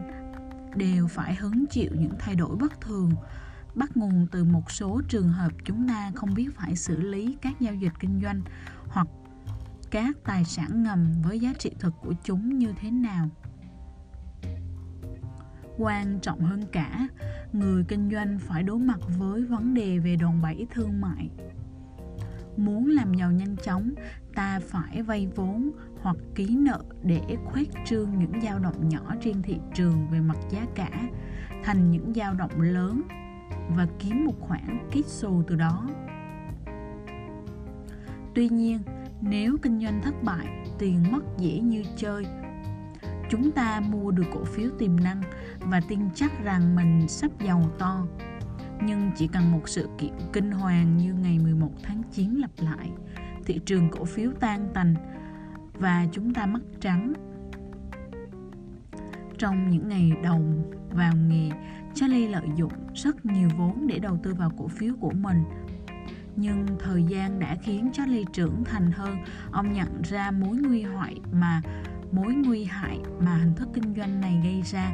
[0.76, 3.10] đều phải hứng chịu những thay đổi bất thường.
[3.74, 7.60] Bắt nguồn từ một số trường hợp chúng ta không biết phải xử lý các
[7.60, 8.42] giao dịch kinh doanh
[8.88, 9.06] hoặc
[9.90, 13.28] các tài sản ngầm với giá trị thực của chúng như thế nào.
[15.78, 17.08] Quan trọng hơn cả,
[17.52, 21.30] người kinh doanh phải đối mặt với vấn đề về đòn bẩy thương mại.
[22.56, 23.94] Muốn làm giàu nhanh chóng,
[24.34, 25.70] ta phải vay vốn
[26.02, 30.36] hoặc ký nợ để khuếch trương những dao động nhỏ trên thị trường về mặt
[30.50, 30.90] giá cả,
[31.64, 33.02] thành những dao động lớn
[33.76, 35.88] và kiếm một khoản kích xù từ đó.
[38.34, 38.78] Tuy nhiên,
[39.20, 40.46] nếu kinh doanh thất bại,
[40.78, 42.26] tiền mất dễ như chơi.
[43.30, 45.22] Chúng ta mua được cổ phiếu tiềm năng
[45.58, 48.06] và tin chắc rằng mình sắp giàu to.
[48.84, 52.90] Nhưng chỉ cần một sự kiện kinh hoàng như ngày 11 tháng 9 lặp lại,
[53.44, 54.94] thị trường cổ phiếu tan tành
[55.74, 57.12] và chúng ta mắt trắng.
[59.38, 60.42] Trong những ngày đầu
[60.90, 61.50] vào nghề,
[61.94, 65.44] Charlie lợi dụng rất nhiều vốn để đầu tư vào cổ phiếu của mình.
[66.36, 69.16] Nhưng thời gian đã khiến Charlie trưởng thành hơn.
[69.50, 71.62] Ông nhận ra mối nguy hại mà,
[72.12, 74.92] mối nguy hại mà hình thức kinh doanh này gây ra.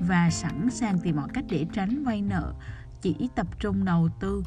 [0.00, 2.54] Và sẵn sàng tìm mọi cách để tránh vay nợ,
[3.00, 4.42] chỉ tập trung đầu tư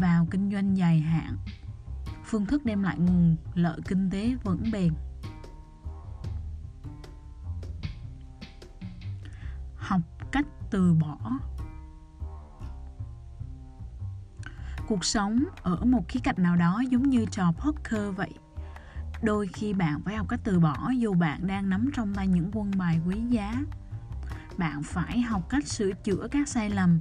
[0.00, 1.36] vào kinh doanh dài hạn
[2.32, 4.92] phương thức đem lại nguồn lợi kinh tế vững bền.
[9.76, 10.00] Học
[10.32, 11.18] cách từ bỏ.
[14.88, 18.30] Cuộc sống ở một khía cạnh nào đó giống như trò poker vậy.
[19.22, 22.50] Đôi khi bạn phải học cách từ bỏ dù bạn đang nắm trong tay những
[22.52, 23.62] quân bài quý giá.
[24.58, 27.00] Bạn phải học cách sửa chữa các sai lầm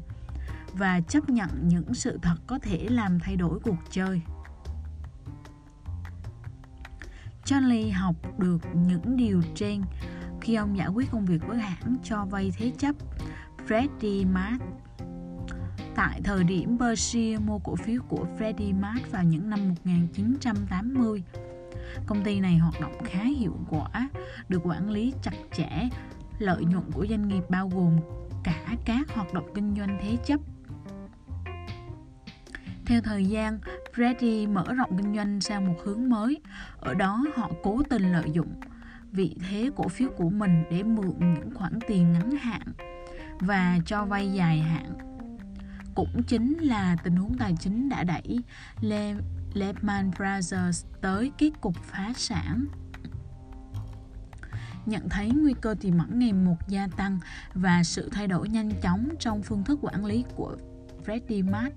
[0.74, 4.22] và chấp nhận những sự thật có thể làm thay đổi cuộc chơi.
[7.52, 9.82] Charlie học được những điều trên
[10.42, 12.96] khi ông giải quyết công việc với hãng cho vay thế chấp
[13.68, 14.62] Freddie Mac.
[15.96, 21.24] Tại thời điểm Berkshire mua cổ phiếu của Freddie Mac vào những năm 1980,
[22.06, 24.10] công ty này hoạt động khá hiệu quả,
[24.50, 25.90] được quản lý chặt chẽ,
[26.40, 27.98] lợi nhuận của doanh nghiệp bao gồm
[28.44, 30.40] cả các hoạt động kinh doanh thế chấp.
[32.86, 33.60] Theo thời gian,
[33.96, 36.42] Freddie mở rộng kinh doanh sang một hướng mới.
[36.78, 38.54] Ở đó họ cố tình lợi dụng
[39.12, 42.68] vị thế cổ phiếu của mình để mượn những khoản tiền ngắn hạn
[43.40, 44.94] và cho vay dài hạn.
[45.96, 48.40] Cũng chính là tình huống tài chính đã đẩy
[48.82, 49.16] Le,
[49.54, 52.66] Lehman Brothers tới kết cục phá sản.
[54.86, 57.20] Nhận thấy nguy cơ tiềm ẩn ngày một gia tăng
[57.54, 60.56] và sự thay đổi nhanh chóng trong phương thức quản lý của
[61.06, 61.74] Freddie Mac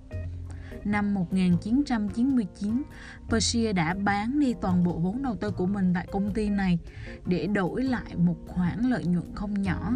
[0.87, 2.83] năm 1999,
[3.29, 6.79] Persia đã bán đi toàn bộ vốn đầu tư của mình tại công ty này
[7.27, 9.93] để đổi lại một khoản lợi nhuận không nhỏ.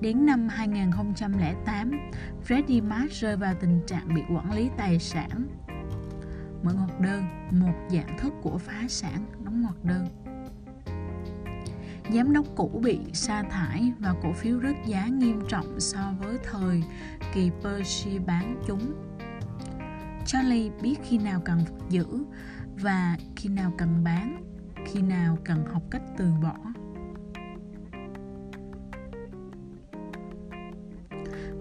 [0.00, 1.90] Đến năm 2008,
[2.48, 5.46] Freddie Mac rơi vào tình trạng bị quản lý tài sản.
[6.62, 10.06] Mở ngoặc đơn, một dạng thức của phá sản, đóng ngoặc đơn.
[12.12, 16.38] Giám đốc cũ bị sa thải và cổ phiếu rớt giá nghiêm trọng so với
[16.50, 16.82] thời
[17.34, 19.13] kỳ Percy bán chúng.
[20.34, 21.58] Charlie biết khi nào cần
[21.90, 22.06] giữ
[22.82, 24.44] và khi nào cần bán,
[24.86, 26.56] khi nào cần học cách từ bỏ.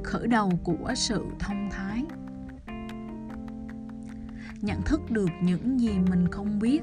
[0.04, 2.04] khởi đầu của sự thông thái
[4.62, 6.82] nhận thức được những gì mình không biết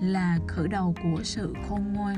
[0.00, 2.16] là khởi đầu của sự khôn ngoan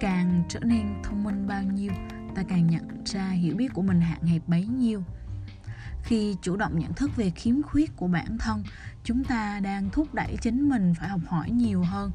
[0.00, 1.92] càng trở nên thông minh bao nhiêu
[2.34, 5.02] ta càng nhận ra hiểu biết của mình hạn hẹp bấy nhiêu
[6.02, 8.62] khi chủ động nhận thức về khiếm khuyết của bản thân
[9.04, 12.12] chúng ta đang thúc đẩy chính mình phải học hỏi nhiều hơn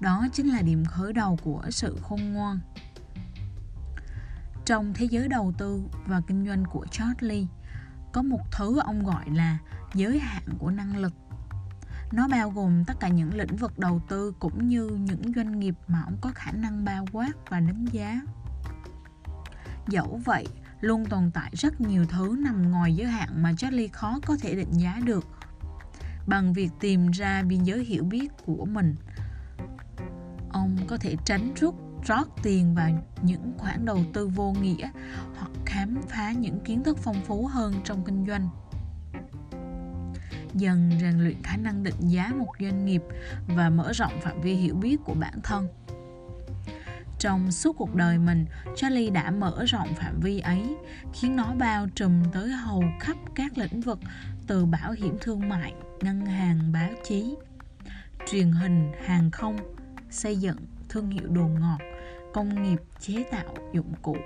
[0.00, 2.58] đó chính là điểm khởi đầu của sự khôn ngoan
[4.68, 7.46] trong thế giới đầu tư và kinh doanh của Charlie,
[8.12, 9.58] có một thứ ông gọi là
[9.94, 11.12] giới hạn của năng lực.
[12.12, 15.74] Nó bao gồm tất cả những lĩnh vực đầu tư cũng như những doanh nghiệp
[15.86, 18.20] mà ông có khả năng bao quát và đánh giá.
[19.88, 20.46] Dẫu vậy,
[20.80, 24.54] luôn tồn tại rất nhiều thứ nằm ngoài giới hạn mà Charlie khó có thể
[24.54, 25.24] định giá được.
[26.26, 28.94] Bằng việc tìm ra biên giới hiểu biết của mình,
[30.50, 31.74] ông có thể tránh rút
[32.06, 32.90] rót tiền vào
[33.22, 34.90] những khoản đầu tư vô nghĩa
[35.36, 38.48] hoặc khám phá những kiến thức phong phú hơn trong kinh doanh
[40.54, 43.02] dần rèn luyện khả năng định giá một doanh nghiệp
[43.46, 45.68] và mở rộng phạm vi hiểu biết của bản thân
[47.18, 50.76] trong suốt cuộc đời mình, charlie đã mở rộng phạm vi ấy,
[51.12, 53.98] khiến nó bao trùm tới hầu khắp các lĩnh vực,
[54.46, 57.34] từ bảo hiểm thương mại, ngân hàng, báo chí,
[58.30, 59.56] truyền hình, hàng không,
[60.10, 60.56] xây dựng
[60.88, 61.78] thương hiệu đồ ngọt,
[62.34, 64.16] công nghiệp, chế tạo dụng cụ,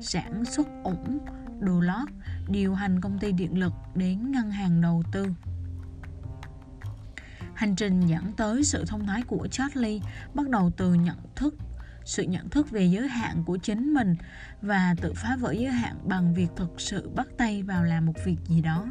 [0.00, 1.18] sản xuất ủng
[1.60, 2.08] đồ lót,
[2.48, 5.26] điều hành công ty điện lực đến ngân hàng đầu tư.
[7.54, 10.00] Hành trình dẫn tới sự thông thái của Charlie
[10.34, 11.54] bắt đầu từ nhận thức
[12.04, 14.16] sự nhận thức về giới hạn của chính mình
[14.62, 18.12] và tự phá vỡ giới hạn bằng việc thực sự bắt tay vào làm một
[18.24, 18.86] việc gì đó.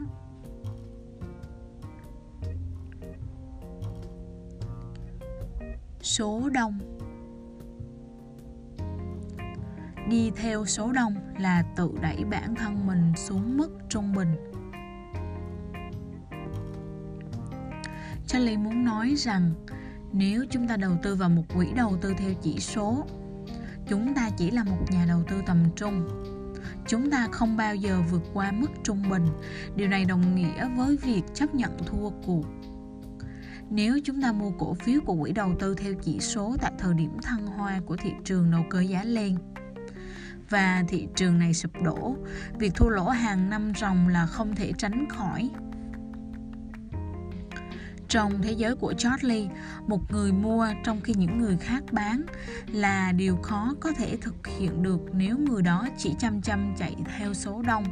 [6.02, 6.80] Số đông.
[10.10, 14.36] Đi theo số đông là tự đẩy bản thân mình xuống mức trung bình.
[18.28, 19.52] Charlie muốn nói rằng
[20.13, 23.06] nếu chúng ta đầu tư vào một quỹ đầu tư theo chỉ số
[23.89, 26.08] chúng ta chỉ là một nhà đầu tư tầm trung.
[26.88, 29.26] Chúng ta không bao giờ vượt qua mức trung bình.
[29.76, 32.45] Điều này đồng nghĩa với việc chấp nhận thua cuộc.
[33.69, 36.93] Nếu chúng ta mua cổ phiếu của quỹ đầu tư theo chỉ số tại thời
[36.93, 39.38] điểm thăng hoa của thị trường đầu cơ giá lên
[40.50, 42.15] và thị trường này sụp đổ,
[42.60, 45.50] việc thua lỗ hàng năm ròng là không thể tránh khỏi.
[48.10, 49.50] Trong thế giới của Charlie,
[49.88, 52.26] một người mua trong khi những người khác bán
[52.67, 56.95] là điều khó có thể thực hiện được nếu người đó chỉ chăm chăm chạy
[57.17, 57.84] theo số đông.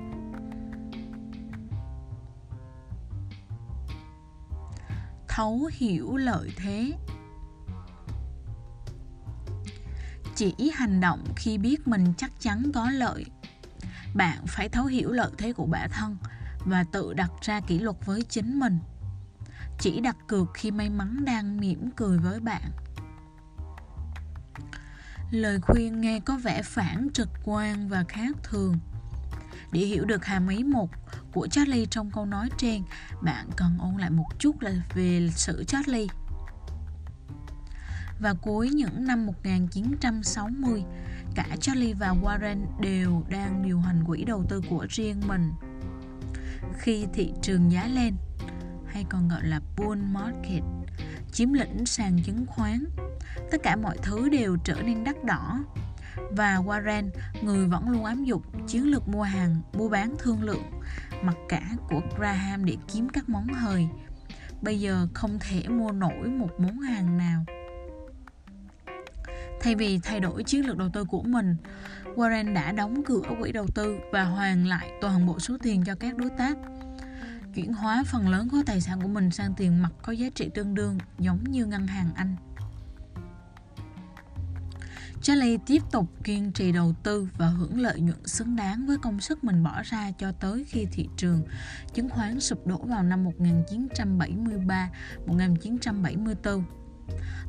[5.27, 6.93] Thấu hiểu lợi thế.
[10.35, 13.25] Chỉ hành động khi biết mình chắc chắn có lợi.
[14.15, 16.17] Bạn phải thấu hiểu lợi thế của bản thân
[16.65, 18.79] và tự đặt ra kỷ luật với chính mình
[19.79, 22.71] chỉ đặt cược khi may mắn đang mỉm cười với bạn.
[25.31, 28.79] Lời khuyên nghe có vẻ phản trực quan và khác thường.
[29.71, 30.89] Để hiểu được hàm ý một
[31.33, 32.83] của Charlie trong câu nói trên,
[33.21, 36.07] bạn cần ôn lại một chút là về sự Charlie.
[38.19, 40.83] Và cuối những năm 1960,
[41.35, 45.51] cả Charlie và Warren đều đang điều hành quỹ đầu tư của riêng mình.
[46.77, 48.15] Khi thị trường giá lên,
[48.97, 50.63] hay còn gọi là bull market,
[51.31, 52.85] chiếm lĩnh sàn chứng khoán,
[53.51, 55.59] tất cả mọi thứ đều trở nên đắt đỏ.
[56.31, 57.09] Và Warren,
[57.41, 60.63] người vẫn luôn ám dục chiến lược mua hàng, mua bán thương lượng,
[61.21, 63.87] mặc cả của Graham để kiếm các món hời.
[64.61, 67.45] Bây giờ không thể mua nổi một món hàng nào
[69.61, 71.55] Thay vì thay đổi chiến lược đầu tư của mình,
[72.15, 75.95] Warren đã đóng cửa quỹ đầu tư và hoàn lại toàn bộ số tiền cho
[75.95, 76.57] các đối tác.
[77.57, 80.49] Chuyển hóa phần lớn khối tài sản của mình sang tiền mặt có giá trị
[80.53, 82.35] tương đương, giống như ngân hàng Anh.
[85.21, 89.19] Charlie tiếp tục kiên trì đầu tư và hưởng lợi nhuận xứng đáng với công
[89.19, 91.43] sức mình bỏ ra cho tới khi thị trường
[91.93, 93.25] chứng khoán sụp đổ vào năm
[95.25, 96.63] 1973-1974.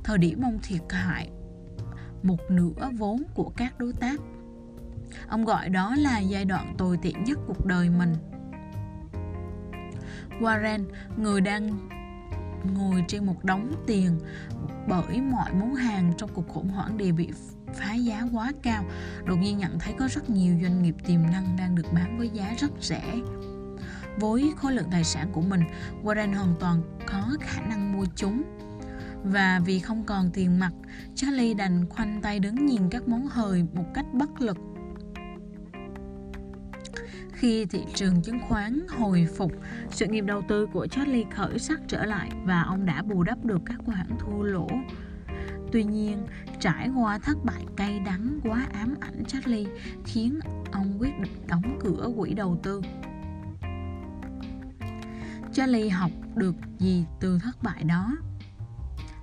[0.05, 1.31] Thời điểm ông thiệt hại
[2.23, 4.21] một nửa vốn của các đối tác.
[5.29, 8.15] Ông gọi đó là giai đoạn tồi tệ nhất cuộc đời mình.
[10.41, 10.85] Warren,
[11.17, 11.89] người đang
[12.75, 14.21] ngồi trên một đống tiền
[14.89, 17.33] bởi mọi món hàng trong cuộc khủng hoảng đều bị
[17.75, 18.85] phá giá quá cao.
[19.25, 22.31] Đột nhiên nhận thấy có rất nhiều doanh nghiệp tiềm năng đang được bán với
[22.31, 23.15] giá rất rẻ.
[24.21, 25.61] Với khối lượng tài sản của mình
[26.03, 28.43] Warren hoàn toàn có khả năng mua chúng.
[29.25, 30.73] Và vì không còn tiền mặt
[31.15, 34.57] Charlie đành khoanh tay đứng nhìn các món hời một cách bất lực
[37.39, 39.53] khi thị trường chứng khoán hồi phục,
[39.91, 43.45] sự nghiệp đầu tư của Charlie khởi sắc trở lại và ông đã bù đắp
[43.45, 44.69] được các khoản thua lỗ.
[45.73, 46.27] Tuy nhiên,
[46.61, 49.69] trải qua thất bại cay đắng quá ám ảnh Charlie
[50.05, 50.41] khiến
[50.73, 52.83] ông quyết định đóng cửa quỹ đầu tư.
[55.53, 58.17] Charlie học được gì từ thất bại đó?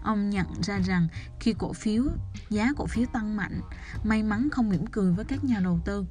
[0.03, 1.07] Ông nhận ra rằng
[1.39, 2.03] khi cổ phiếu,
[2.49, 3.61] giá cổ phiếu tăng mạnh,
[4.03, 6.05] may mắn không mỉm cười với các nhà đầu tư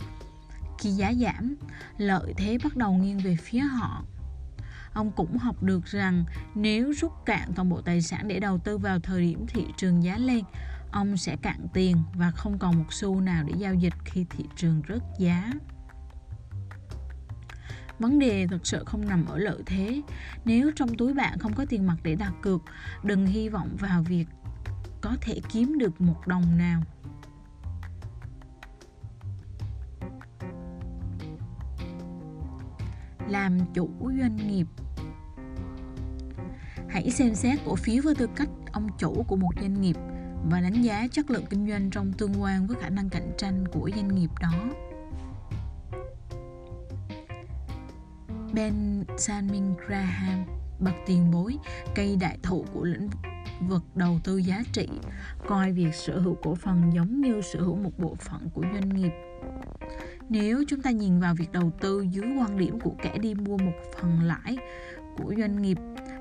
[0.85, 1.57] khi giá giảm,
[1.99, 4.05] lợi thế bắt đầu nghiêng về phía họ.
[4.93, 6.25] Ông cũng học được rằng
[6.55, 10.05] nếu rút cạn toàn bộ tài sản để đầu tư vào thời điểm thị trường
[10.05, 10.45] giá lên,
[10.91, 14.45] ông sẽ cạn tiền và không còn một xu nào để giao dịch khi thị
[14.57, 15.53] trường rớt giá.
[17.99, 20.03] Vấn đề thực sự không nằm ở lợi thế.
[20.45, 22.63] Nếu trong túi bạn không có tiền mặt để đặt cược,
[23.03, 24.27] đừng hy vọng vào việc
[25.01, 26.83] có thể kiếm được một đồng nào.
[33.29, 34.67] Làm chủ doanh nghiệp.
[36.89, 39.97] Hãy xem xét cổ phiếu với tư cách ông chủ của một doanh nghiệp
[40.51, 43.69] và đánh giá chất lượng kinh doanh trong tương quan với khả năng cạnh tranh
[43.69, 44.53] của doanh nghiệp đó.
[48.53, 50.45] Benjamin Graham,
[50.79, 51.57] bậc tiền bối,
[51.95, 53.09] cây đại thụ của lĩnh
[53.69, 54.89] vực đầu tư giá trị,
[55.47, 58.89] coi việc sở hữu cổ phần giống như sở hữu một bộ phận của doanh
[58.89, 59.13] nghiệp
[60.29, 63.59] nếu chúng ta nhìn vào việc đầu tư dưới quan điểm của kẻ đi mua
[63.59, 64.57] một phần lãi
[65.17, 65.79] của doanh nghiệp,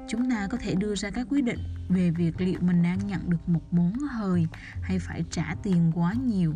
[0.08, 3.30] chúng ta có thể đưa ra các quyết định về việc liệu mình đang nhận
[3.30, 4.48] được một món hời
[4.82, 6.54] hay phải trả tiền quá nhiều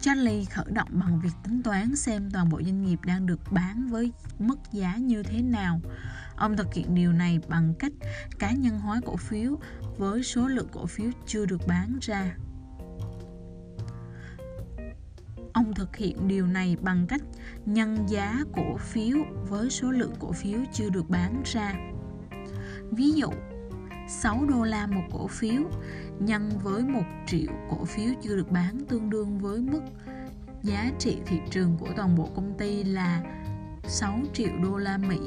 [0.00, 3.88] Charlie khởi động bằng việc tính toán xem toàn bộ doanh nghiệp đang được bán
[3.90, 5.80] với mức giá như thế nào.
[6.36, 7.92] Ông thực hiện điều này bằng cách
[8.38, 9.58] cá nhân hóa cổ phiếu
[9.98, 12.34] với số lượng cổ phiếu chưa được bán ra.
[15.52, 17.22] Ông thực hiện điều này bằng cách
[17.66, 19.16] nhân giá cổ phiếu
[19.48, 21.74] với số lượng cổ phiếu chưa được bán ra.
[22.90, 23.30] Ví dụ,
[24.08, 25.62] 6 đô la một cổ phiếu
[26.18, 29.82] nhân với 1 triệu cổ phiếu chưa được bán tương đương với mức
[30.62, 33.22] giá trị thị trường của toàn bộ công ty là
[33.84, 35.18] 6 triệu đô la Mỹ.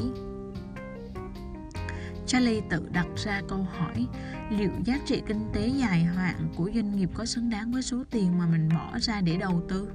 [2.25, 4.07] Charlie tự đặt ra câu hỏi
[4.49, 8.03] liệu giá trị kinh tế dài hạn của doanh nghiệp có xứng đáng với số
[8.11, 9.89] tiền mà mình bỏ ra để đầu tư?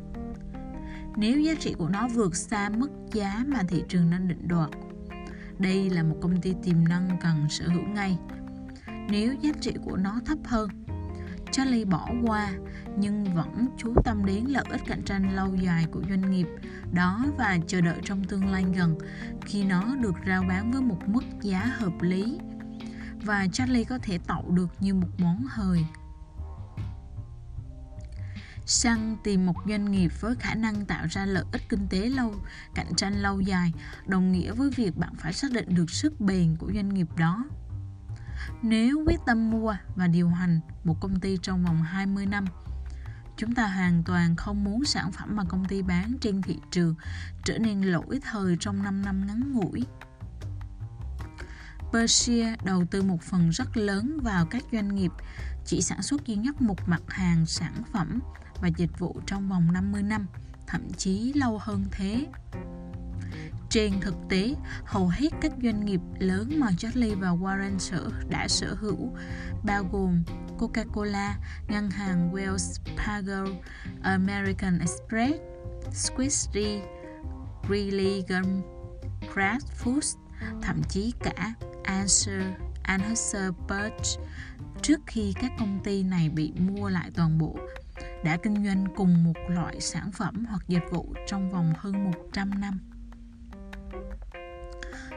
[1.18, 4.70] Nếu giá trị của nó vượt xa mức giá mà thị trường đang định đoạt.
[5.58, 8.18] Đây là một công ty tiềm năng cần sở hữu ngay.
[9.10, 10.68] Nếu giá trị của nó thấp hơn,
[11.52, 12.52] Charlie bỏ qua
[12.98, 16.46] nhưng vẫn chú tâm đến lợi ích cạnh tranh lâu dài của doanh nghiệp
[16.92, 18.98] đó và chờ đợi trong tương lai gần
[19.46, 22.38] khi nó được rao bán với một mức giá hợp lý
[23.24, 25.84] và Charlie có thể tậu được như một món hời
[28.68, 32.34] săn tìm một doanh nghiệp với khả năng tạo ra lợi ích kinh tế lâu,
[32.74, 33.72] cạnh tranh lâu dài,
[34.06, 37.44] đồng nghĩa với việc bạn phải xác định được sức bền của doanh nghiệp đó.
[38.62, 42.46] Nếu quyết tâm mua và điều hành một công ty trong vòng 20 năm,
[43.36, 46.94] chúng ta hoàn toàn không muốn sản phẩm mà công ty bán trên thị trường
[47.44, 49.84] trở nên lỗi thời trong 5 năm ngắn ngủi.
[51.92, 55.12] Berkshire đầu tư một phần rất lớn vào các doanh nghiệp,
[55.64, 58.20] chỉ sản xuất duy nhất một mặt hàng sản phẩm
[58.60, 60.26] và dịch vụ trong vòng 50 năm,
[60.66, 62.26] thậm chí lâu hơn thế.
[63.70, 64.54] Trên thực tế,
[64.84, 69.12] hầu hết các doanh nghiệp lớn mà Charlie và Warren sở đã sở hữu,
[69.62, 70.22] bao gồm
[70.58, 71.34] Coca-Cola,
[71.68, 73.54] ngân hàng Wells Fargo,
[74.02, 75.34] American Express,
[75.92, 76.80] Squishy,
[77.68, 78.62] Greeley Gum,
[79.34, 80.16] Kraft Foods,
[80.62, 81.54] thậm chí cả
[81.84, 82.42] Anser,
[82.82, 84.20] Anheuser-Busch
[84.82, 87.56] trước khi các công ty này bị mua lại toàn bộ
[88.24, 92.60] đã kinh doanh cùng một loại sản phẩm hoặc dịch vụ trong vòng hơn 100
[92.60, 92.80] năm.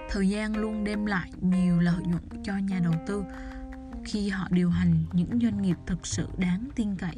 [0.09, 3.23] Thời gian luôn đem lại nhiều lợi nhuận cho nhà đầu tư
[4.05, 7.17] khi họ điều hành những doanh nghiệp thực sự đáng tin cậy.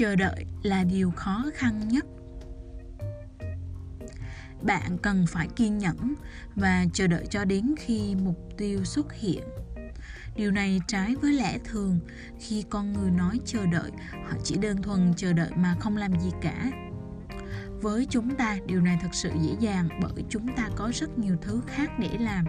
[0.00, 2.04] chờ đợi là điều khó khăn nhất
[4.62, 6.14] bạn cần phải kiên nhẫn
[6.56, 9.42] và chờ đợi cho đến khi mục tiêu xuất hiện.
[10.36, 11.98] Điều này trái với lẽ thường,
[12.38, 13.90] khi con người nói chờ đợi,
[14.24, 16.70] họ chỉ đơn thuần chờ đợi mà không làm gì cả.
[17.82, 21.36] Với chúng ta, điều này thật sự dễ dàng bởi chúng ta có rất nhiều
[21.42, 22.44] thứ khác để làm.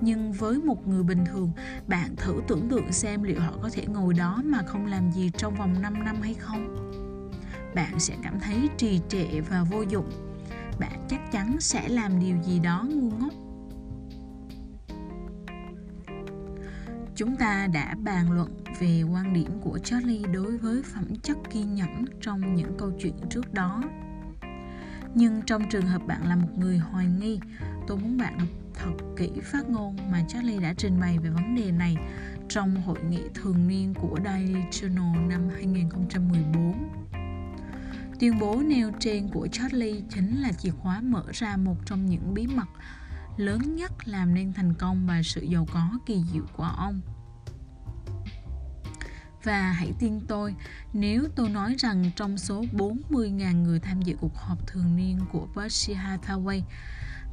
[0.00, 1.52] Nhưng với một người bình thường,
[1.86, 5.30] bạn thử tưởng tượng xem liệu họ có thể ngồi đó mà không làm gì
[5.38, 6.76] trong vòng 5 năm hay không.
[7.74, 10.31] Bạn sẽ cảm thấy trì trệ và vô dụng
[10.82, 13.32] bạn chắc chắn sẽ làm điều gì đó ngu ngốc
[17.16, 21.74] chúng ta đã bàn luận về quan điểm của charlie đối với phẩm chất kiên
[21.74, 23.82] nhẫn trong những câu chuyện trước đó
[25.14, 27.40] nhưng trong trường hợp bạn là một người hoài nghi,
[27.86, 31.54] tôi muốn bạn đọc thật kỹ phát ngôn mà Charlie đã trình bày về vấn
[31.54, 31.96] đề này
[32.48, 37.01] trong hội nghị thường niên của Daily Journal năm 2014.
[38.22, 42.34] Tuyên bố nêu trên của Charlie chính là chìa khóa mở ra một trong những
[42.34, 42.68] bí mật
[43.36, 47.00] lớn nhất làm nên thành công và sự giàu có kỳ diệu của ông.
[49.44, 50.54] Và hãy tin tôi,
[50.92, 55.46] nếu tôi nói rằng trong số 40.000 người tham dự cuộc họp thường niên của
[55.56, 56.62] Berkshire Hathaway,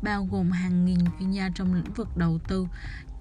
[0.04, 2.68] bao gồm hàng nghìn chuyên gia trong lĩnh vực đầu tư,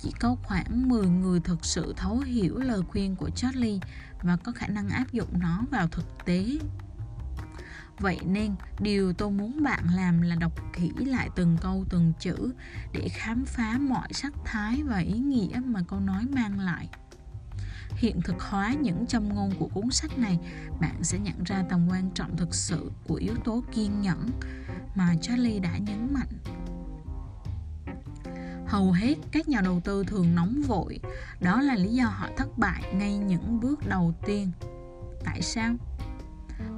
[0.00, 3.78] chỉ có khoảng 10 người thực sự thấu hiểu lời khuyên của Charlie
[4.22, 6.58] và có khả năng áp dụng nó vào thực tế.
[8.01, 12.53] Vậy nên, điều tôi muốn bạn làm là đọc kỹ lại từng câu từng chữ
[12.92, 16.88] để khám phá mọi sắc thái và ý nghĩa mà câu nói mang lại.
[17.96, 20.38] Hiện thực hóa những châm ngôn của cuốn sách này
[20.80, 24.30] bạn sẽ nhận ra tầm quan trọng thực sự của yếu tố kiên nhẫn
[24.94, 26.28] mà charlie đã nhấn mạnh.
[28.66, 31.01] Hầu hết các nhà đầu tư thường nóng vội
[31.40, 34.51] đó là lý do họ thất bại ngay những bước đầu tiên.
[35.24, 35.74] Tại sao?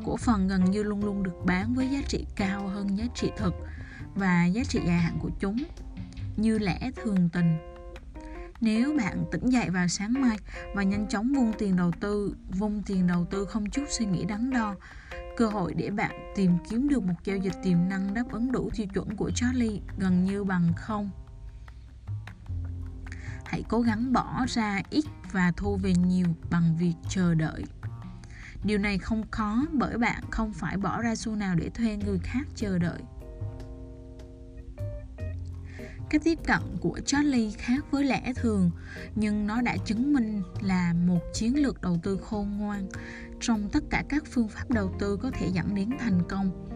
[0.04, 3.30] Cổ phần gần như luôn luôn được bán với giá trị cao hơn giá trị
[3.36, 3.54] thực
[4.14, 5.56] và giá trị dài hạn của chúng
[6.36, 7.70] như lẽ thường tình
[8.60, 10.38] nếu bạn tỉnh dậy vào sáng mai
[10.74, 14.24] và nhanh chóng vung tiền đầu tư, vung tiền đầu tư không chút suy nghĩ
[14.24, 14.74] đắn đo,
[15.36, 18.70] cơ hội để bạn tìm kiếm được một giao dịch tiềm năng đáp ứng đủ
[18.76, 21.10] tiêu chuẩn của Charlie gần như bằng không.
[23.44, 27.64] Hãy cố gắng bỏ ra ít và thu về nhiều bằng việc chờ đợi.
[28.64, 32.18] Điều này không khó bởi bạn không phải bỏ ra xu nào để thuê người
[32.18, 33.00] khác chờ đợi.
[36.10, 38.70] Cách tiếp cận của Charlie khác với lẽ thường,
[39.14, 42.88] nhưng nó đã chứng minh là một chiến lược đầu tư khôn ngoan
[43.40, 46.66] trong tất cả các phương pháp đầu tư có thể dẫn đến thành công.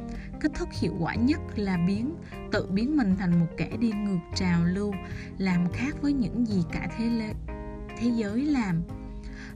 [0.40, 2.14] Cách thức hiệu quả nhất là biến
[2.52, 4.92] tự biến mình thành một kẻ đi ngược trào lưu,
[5.38, 7.34] làm khác với những gì cả thế lệ,
[7.98, 8.82] thế giới làm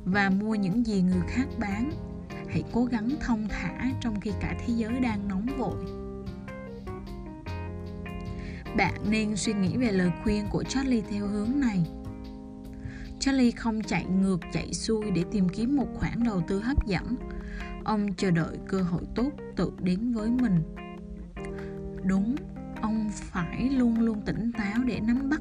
[0.04, 2.07] và mua những gì người khác bán.
[2.50, 5.76] Hãy cố gắng thông thả trong khi cả thế giới đang nóng vội
[8.78, 11.84] bạn nên suy nghĩ về lời khuyên của Charlie theo hướng này.
[13.20, 17.16] Charlie không chạy ngược chạy xuôi để tìm kiếm một khoản đầu tư hấp dẫn.
[17.84, 20.62] Ông chờ đợi cơ hội tốt tự đến với mình.
[22.04, 22.36] Đúng,
[22.82, 25.40] ông phải luôn luôn tỉnh táo để nắm bắt,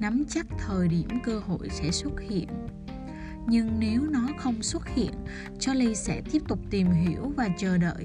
[0.00, 2.48] nắm chắc thời điểm cơ hội sẽ xuất hiện.
[3.46, 5.12] Nhưng nếu nó không xuất hiện,
[5.58, 8.04] Charlie sẽ tiếp tục tìm hiểu và chờ đợi.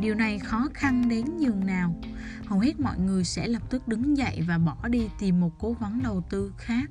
[0.00, 2.00] Điều này khó khăn đến nhường nào
[2.46, 5.72] hầu hết mọi người sẽ lập tức đứng dậy và bỏ đi tìm một cố
[5.72, 6.90] vấn đầu tư khác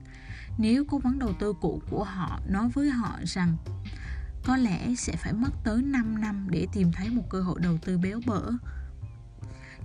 [0.58, 3.58] nếu cố vấn đầu tư cũ của họ nói với họ rằng
[4.44, 7.78] có lẽ sẽ phải mất tới 5 năm để tìm thấy một cơ hội đầu
[7.78, 8.52] tư béo bở.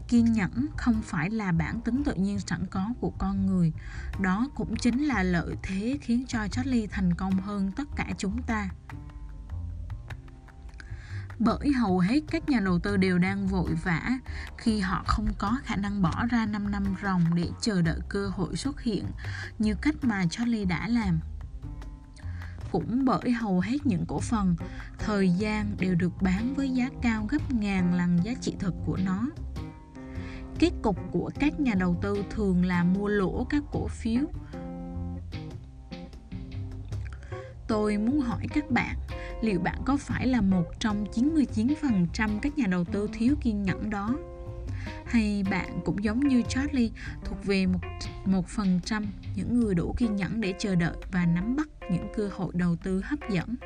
[0.09, 3.73] Kiên nhẫn không phải là bản tính tự nhiên sẵn có của con người.
[4.21, 8.43] Đó cũng chính là lợi thế khiến cho Charlie thành công hơn tất cả chúng
[8.43, 8.69] ta
[11.39, 14.19] bởi hầu hết các nhà đầu tư đều đang vội vã
[14.57, 18.29] khi họ không có khả năng bỏ ra 5 năm ròng để chờ đợi cơ
[18.29, 19.05] hội xuất hiện
[19.59, 21.21] như cách mà Charlie đã làm.
[22.73, 24.57] Cũng bởi hầu hết những cổ phần,
[24.99, 28.97] thời gian đều được bán với giá cao gấp ngàn lần giá trị thực của
[29.05, 29.27] nó.
[30.59, 34.23] Kết cục của các nhà đầu tư thường là mua lỗ các cổ phiếu.
[37.69, 38.97] Tôi muốn hỏi các bạn,
[39.43, 43.91] liệu bạn có phải là một trong 99% các nhà đầu tư thiếu kiên nhẫn
[43.91, 44.11] đó?
[45.07, 46.91] Hay bạn cũng giống như Charlie
[47.25, 47.79] thuộc về một
[48.25, 49.07] một phần trăm
[49.37, 52.77] những người đủ kiên nhẫn để chờ đợi và nắm bắt những cơ hội đầu
[52.77, 53.57] tư hấp dẫn?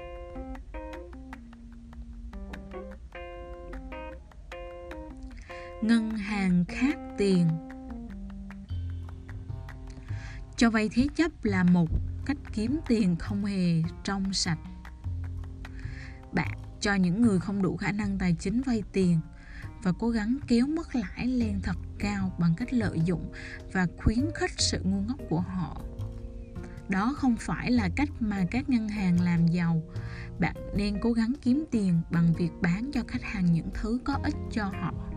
[5.83, 7.49] Ngân hàng khác tiền.
[10.57, 11.89] Cho vay thế chấp là một
[12.26, 14.59] cách kiếm tiền không hề trong sạch.
[16.33, 19.20] Bạn cho những người không đủ khả năng tài chính vay tiền
[19.83, 23.33] và cố gắng kéo mức lãi lên thật cao bằng cách lợi dụng
[23.72, 25.80] và khuyến khích sự ngu ngốc của họ.
[26.89, 29.83] Đó không phải là cách mà các ngân hàng làm giàu.
[30.41, 34.18] Bạn nên cố gắng kiếm tiền bằng việc bán cho khách hàng những thứ có
[34.22, 35.11] ích cho họ.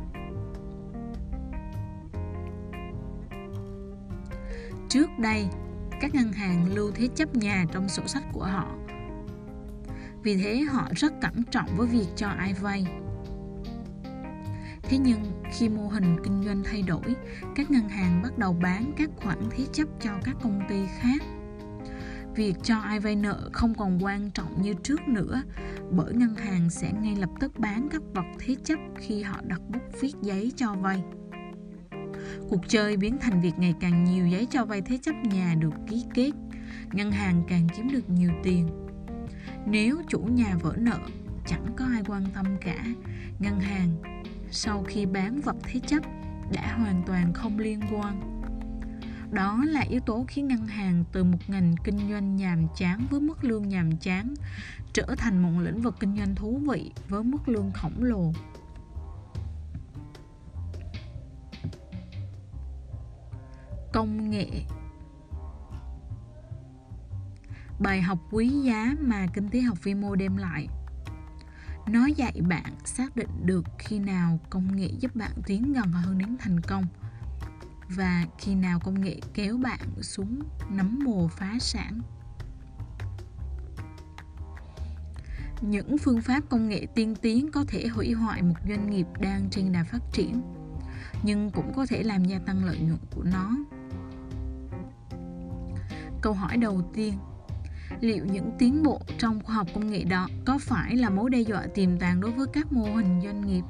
[4.96, 5.48] Trước đây,
[6.02, 8.76] các ngân hàng lưu thế chấp nhà trong sổ sách của họ.
[10.24, 12.88] Vì thế họ rất cẩn trọng với việc cho ai vay.
[14.84, 15.20] Thế nhưng
[15.52, 17.16] khi mô hình kinh doanh thay đổi,
[17.56, 21.22] các ngân hàng bắt đầu bán các khoản thế chấp cho các công ty khác.
[22.36, 25.42] Việc cho ai vay nợ không còn quan trọng như trước nữa,
[25.92, 29.62] bởi ngân hàng sẽ ngay lập tức bán các vật thế chấp khi họ đặt
[29.70, 31.04] bút viết giấy cho vay
[32.50, 35.74] cuộc chơi biến thành việc ngày càng nhiều giấy cho vay thế chấp nhà được
[35.90, 36.32] ký kết.
[36.94, 38.68] Ngân hàng càng kiếm được nhiều tiền.
[39.66, 41.00] Nếu chủ nhà vỡ nợ,
[41.48, 42.86] chẳng có ai quan tâm cả.
[43.40, 43.90] Ngân hàng,
[44.52, 46.04] sau khi bán vật thế chấp,
[46.54, 48.42] đã hoàn toàn không liên quan.
[49.32, 53.22] Đó là yếu tố khiến ngân hàng từ một ngành kinh doanh nhàm chán với
[53.22, 54.34] mức lương nhàm chán
[54.94, 58.34] trở thành một lĩnh vực kinh doanh thú vị với mức lương khổng lồ.
[63.96, 64.48] Công nghệ.
[67.80, 70.68] Bài học quý giá mà kinh tế học vi mô đem lại.
[71.88, 76.18] Nó dạy bạn xác định được khi nào công nghệ giúp bạn tiến gần hơn
[76.18, 76.86] đến thành công
[77.90, 80.40] và khi nào công nghệ kéo bạn xuống
[80.70, 82.02] nắm mồ phá sản.
[85.62, 89.50] Những phương pháp công nghệ tiên tiến có thể hủy hoại một doanh nghiệp đang
[89.50, 90.42] trên đà phát triển,
[91.24, 93.58] nhưng cũng có thể làm gia tăng lợi nhuận của nó
[96.26, 97.14] câu hỏi đầu tiên.
[98.02, 101.40] Liệu những tiến bộ trong khoa học công nghệ đó có phải là mối đe
[101.40, 103.62] dọa tiềm tàng đối với các mô hình doanh nghiệp?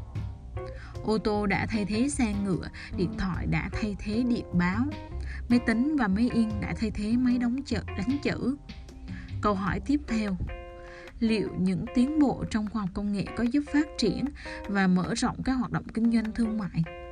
[1.04, 4.86] Ô tô đã thay thế xe ngựa, điện thoại đã thay thế điện báo,
[5.50, 8.58] máy tính và máy in đã thay thế máy đóng chợ, đánh chữ.
[9.42, 10.38] Câu hỏi tiếp theo.
[11.20, 14.26] Liệu những tiến bộ trong khoa học công nghệ có giúp phát triển
[14.68, 17.05] và mở rộng các hoạt động kinh doanh thương mại?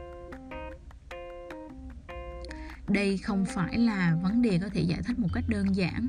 [2.87, 6.07] Đây không phải là vấn đề có thể giải thích một cách đơn giản.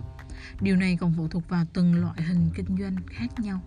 [0.61, 3.61] Điều này còn phụ thuộc vào từng loại hình kinh doanh khác nhau.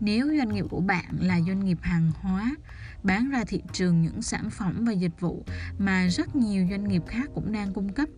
[0.00, 2.56] Nếu doanh nghiệp của bạn là doanh nghiệp hàng hóa,
[3.02, 5.44] bán ra thị trường những sản phẩm và dịch vụ
[5.78, 8.08] mà rất nhiều doanh nghiệp khác cũng đang cung cấp.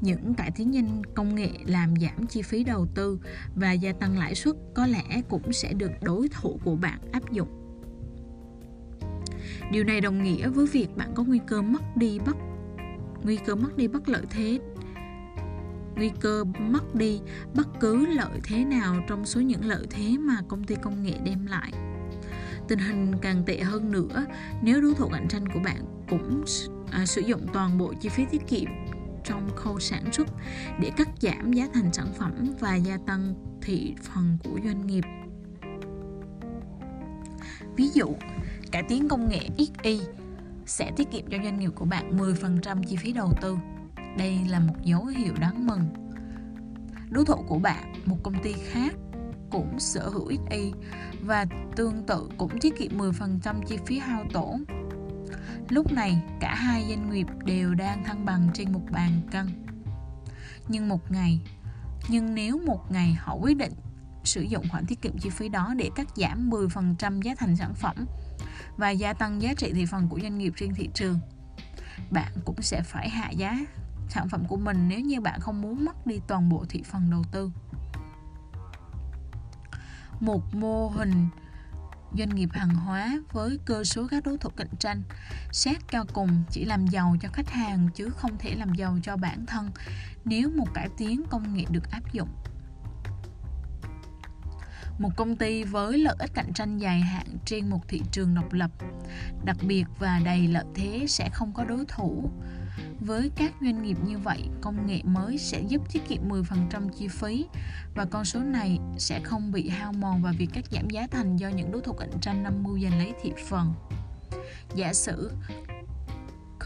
[0.00, 3.20] Những cải tiến nhanh, công nghệ làm giảm chi phí đầu tư
[3.54, 7.32] và gia tăng lãi suất có lẽ cũng sẽ được đối thủ của bạn áp
[7.32, 7.61] dụng
[9.70, 12.36] điều này đồng nghĩa với việc bạn có nguy cơ mất đi bất
[13.22, 14.58] nguy cơ mất đi bất lợi thế
[15.96, 17.20] nguy cơ mất đi
[17.54, 21.14] bất cứ lợi thế nào trong số những lợi thế mà công ty công nghệ
[21.24, 21.72] đem lại.
[22.68, 24.26] Tình hình càng tệ hơn nữa
[24.62, 26.44] nếu đối thủ cạnh tranh của bạn cũng
[26.90, 28.68] à, sử dụng toàn bộ chi phí tiết kiệm
[29.24, 30.28] trong khâu sản xuất
[30.80, 35.04] để cắt giảm giá thành sản phẩm và gia tăng thị phần của doanh nghiệp.
[37.76, 38.06] Ví dụ
[38.72, 39.96] cải tiến công nghệ XE
[40.66, 43.56] sẽ tiết kiệm cho doanh nghiệp của bạn 10% chi phí đầu tư
[44.18, 45.88] đây là một dấu hiệu đáng mừng.
[47.10, 48.94] Đối thủ của bạn, một công ty khác
[49.50, 50.70] cũng sở hữu XE
[51.22, 51.46] và
[51.76, 54.64] tương tự cũng tiết kiệm 10% chi phí hao tổn.
[55.68, 59.46] Lúc này, cả hai doanh nghiệp đều đang thăng bằng trên một bàn cân.
[60.68, 61.40] Nhưng một ngày,
[62.08, 63.72] nhưng nếu một ngày họ quyết định
[64.24, 67.74] sử dụng khoản tiết kiệm chi phí đó để cắt giảm 10% giá thành sản
[67.74, 67.96] phẩm
[68.76, 71.18] và gia tăng giá trị thị phần của doanh nghiệp trên thị trường,
[72.10, 73.58] bạn cũng sẽ phải hạ giá
[74.08, 77.10] sản phẩm của mình nếu như bạn không muốn mất đi toàn bộ thị phần
[77.10, 77.50] đầu tư.
[80.20, 81.28] Một mô hình
[82.18, 85.02] doanh nghiệp hàng hóa với cơ số các đối thủ cạnh tranh.
[85.52, 89.16] Xét cao cùng chỉ làm giàu cho khách hàng chứ không thể làm giàu cho
[89.16, 89.70] bản thân.
[90.24, 92.28] Nếu một cải tiến công nghệ được áp dụng
[95.02, 98.52] một công ty với lợi ích cạnh tranh dài hạn trên một thị trường độc
[98.52, 98.70] lập
[99.44, 102.30] đặc biệt và đầy lợi thế sẽ không có đối thủ
[103.00, 107.08] với các doanh nghiệp như vậy, công nghệ mới sẽ giúp tiết kiệm 10% chi
[107.08, 107.46] phí
[107.94, 111.36] và con số này sẽ không bị hao mòn vào việc cắt giảm giá thành
[111.36, 113.74] do những đối thủ cạnh tranh 50 giành lấy thị phần.
[114.74, 115.32] Giả sử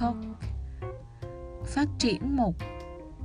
[0.01, 0.29] Coke
[1.67, 2.55] phát triển một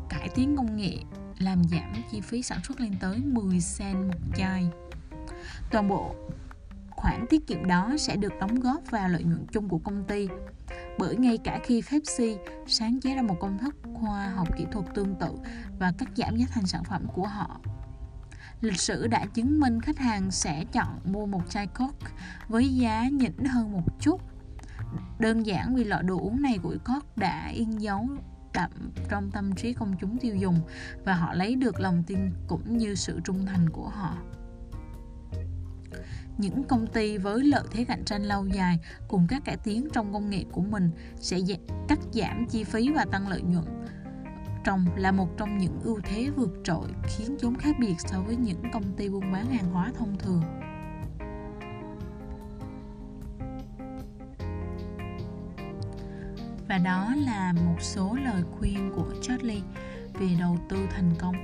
[0.10, 0.98] cải tiến công nghệ
[1.40, 4.70] làm giảm chi phí sản xuất lên tới 10 cent một chai.
[5.72, 6.16] Toàn bộ
[6.90, 10.28] khoản tiết kiệm đó sẽ được đóng góp vào lợi nhuận chung của công ty
[11.00, 14.86] bởi ngay cả khi Pepsi sáng chế ra một công thức khoa học kỹ thuật
[14.96, 15.30] tương tự
[15.80, 17.62] và cắt giảm giá thành sản phẩm của họ,
[18.62, 22.12] Lịch sử đã chứng minh khách hàng sẽ chọn mua một chai Coke
[22.48, 24.22] với giá nhỉnh hơn một chút.
[25.20, 28.08] Đơn giản vì loại đồ uống này của Coke đã in dấu
[28.54, 28.72] đậm
[29.10, 30.60] trong tâm trí công chúng tiêu dùng
[31.06, 34.18] và họ lấy được lòng tin cũng như sự trung thành của họ
[36.38, 40.14] những công ty với lợi thế cạnh tranh lâu dài cùng các cải tiến trong
[40.14, 41.40] công nghệ của mình sẽ
[41.88, 43.66] cắt giảm chi phí và tăng lợi nhuận.
[44.64, 48.36] Trồng là một trong những ưu thế vượt trội, khiến chúng khác biệt so với
[48.36, 50.44] những công ty buôn bán hàng hóa thông thường.
[56.68, 59.62] Và đó là một số lời khuyên của Charlie
[60.20, 61.36] về đầu tư thành công.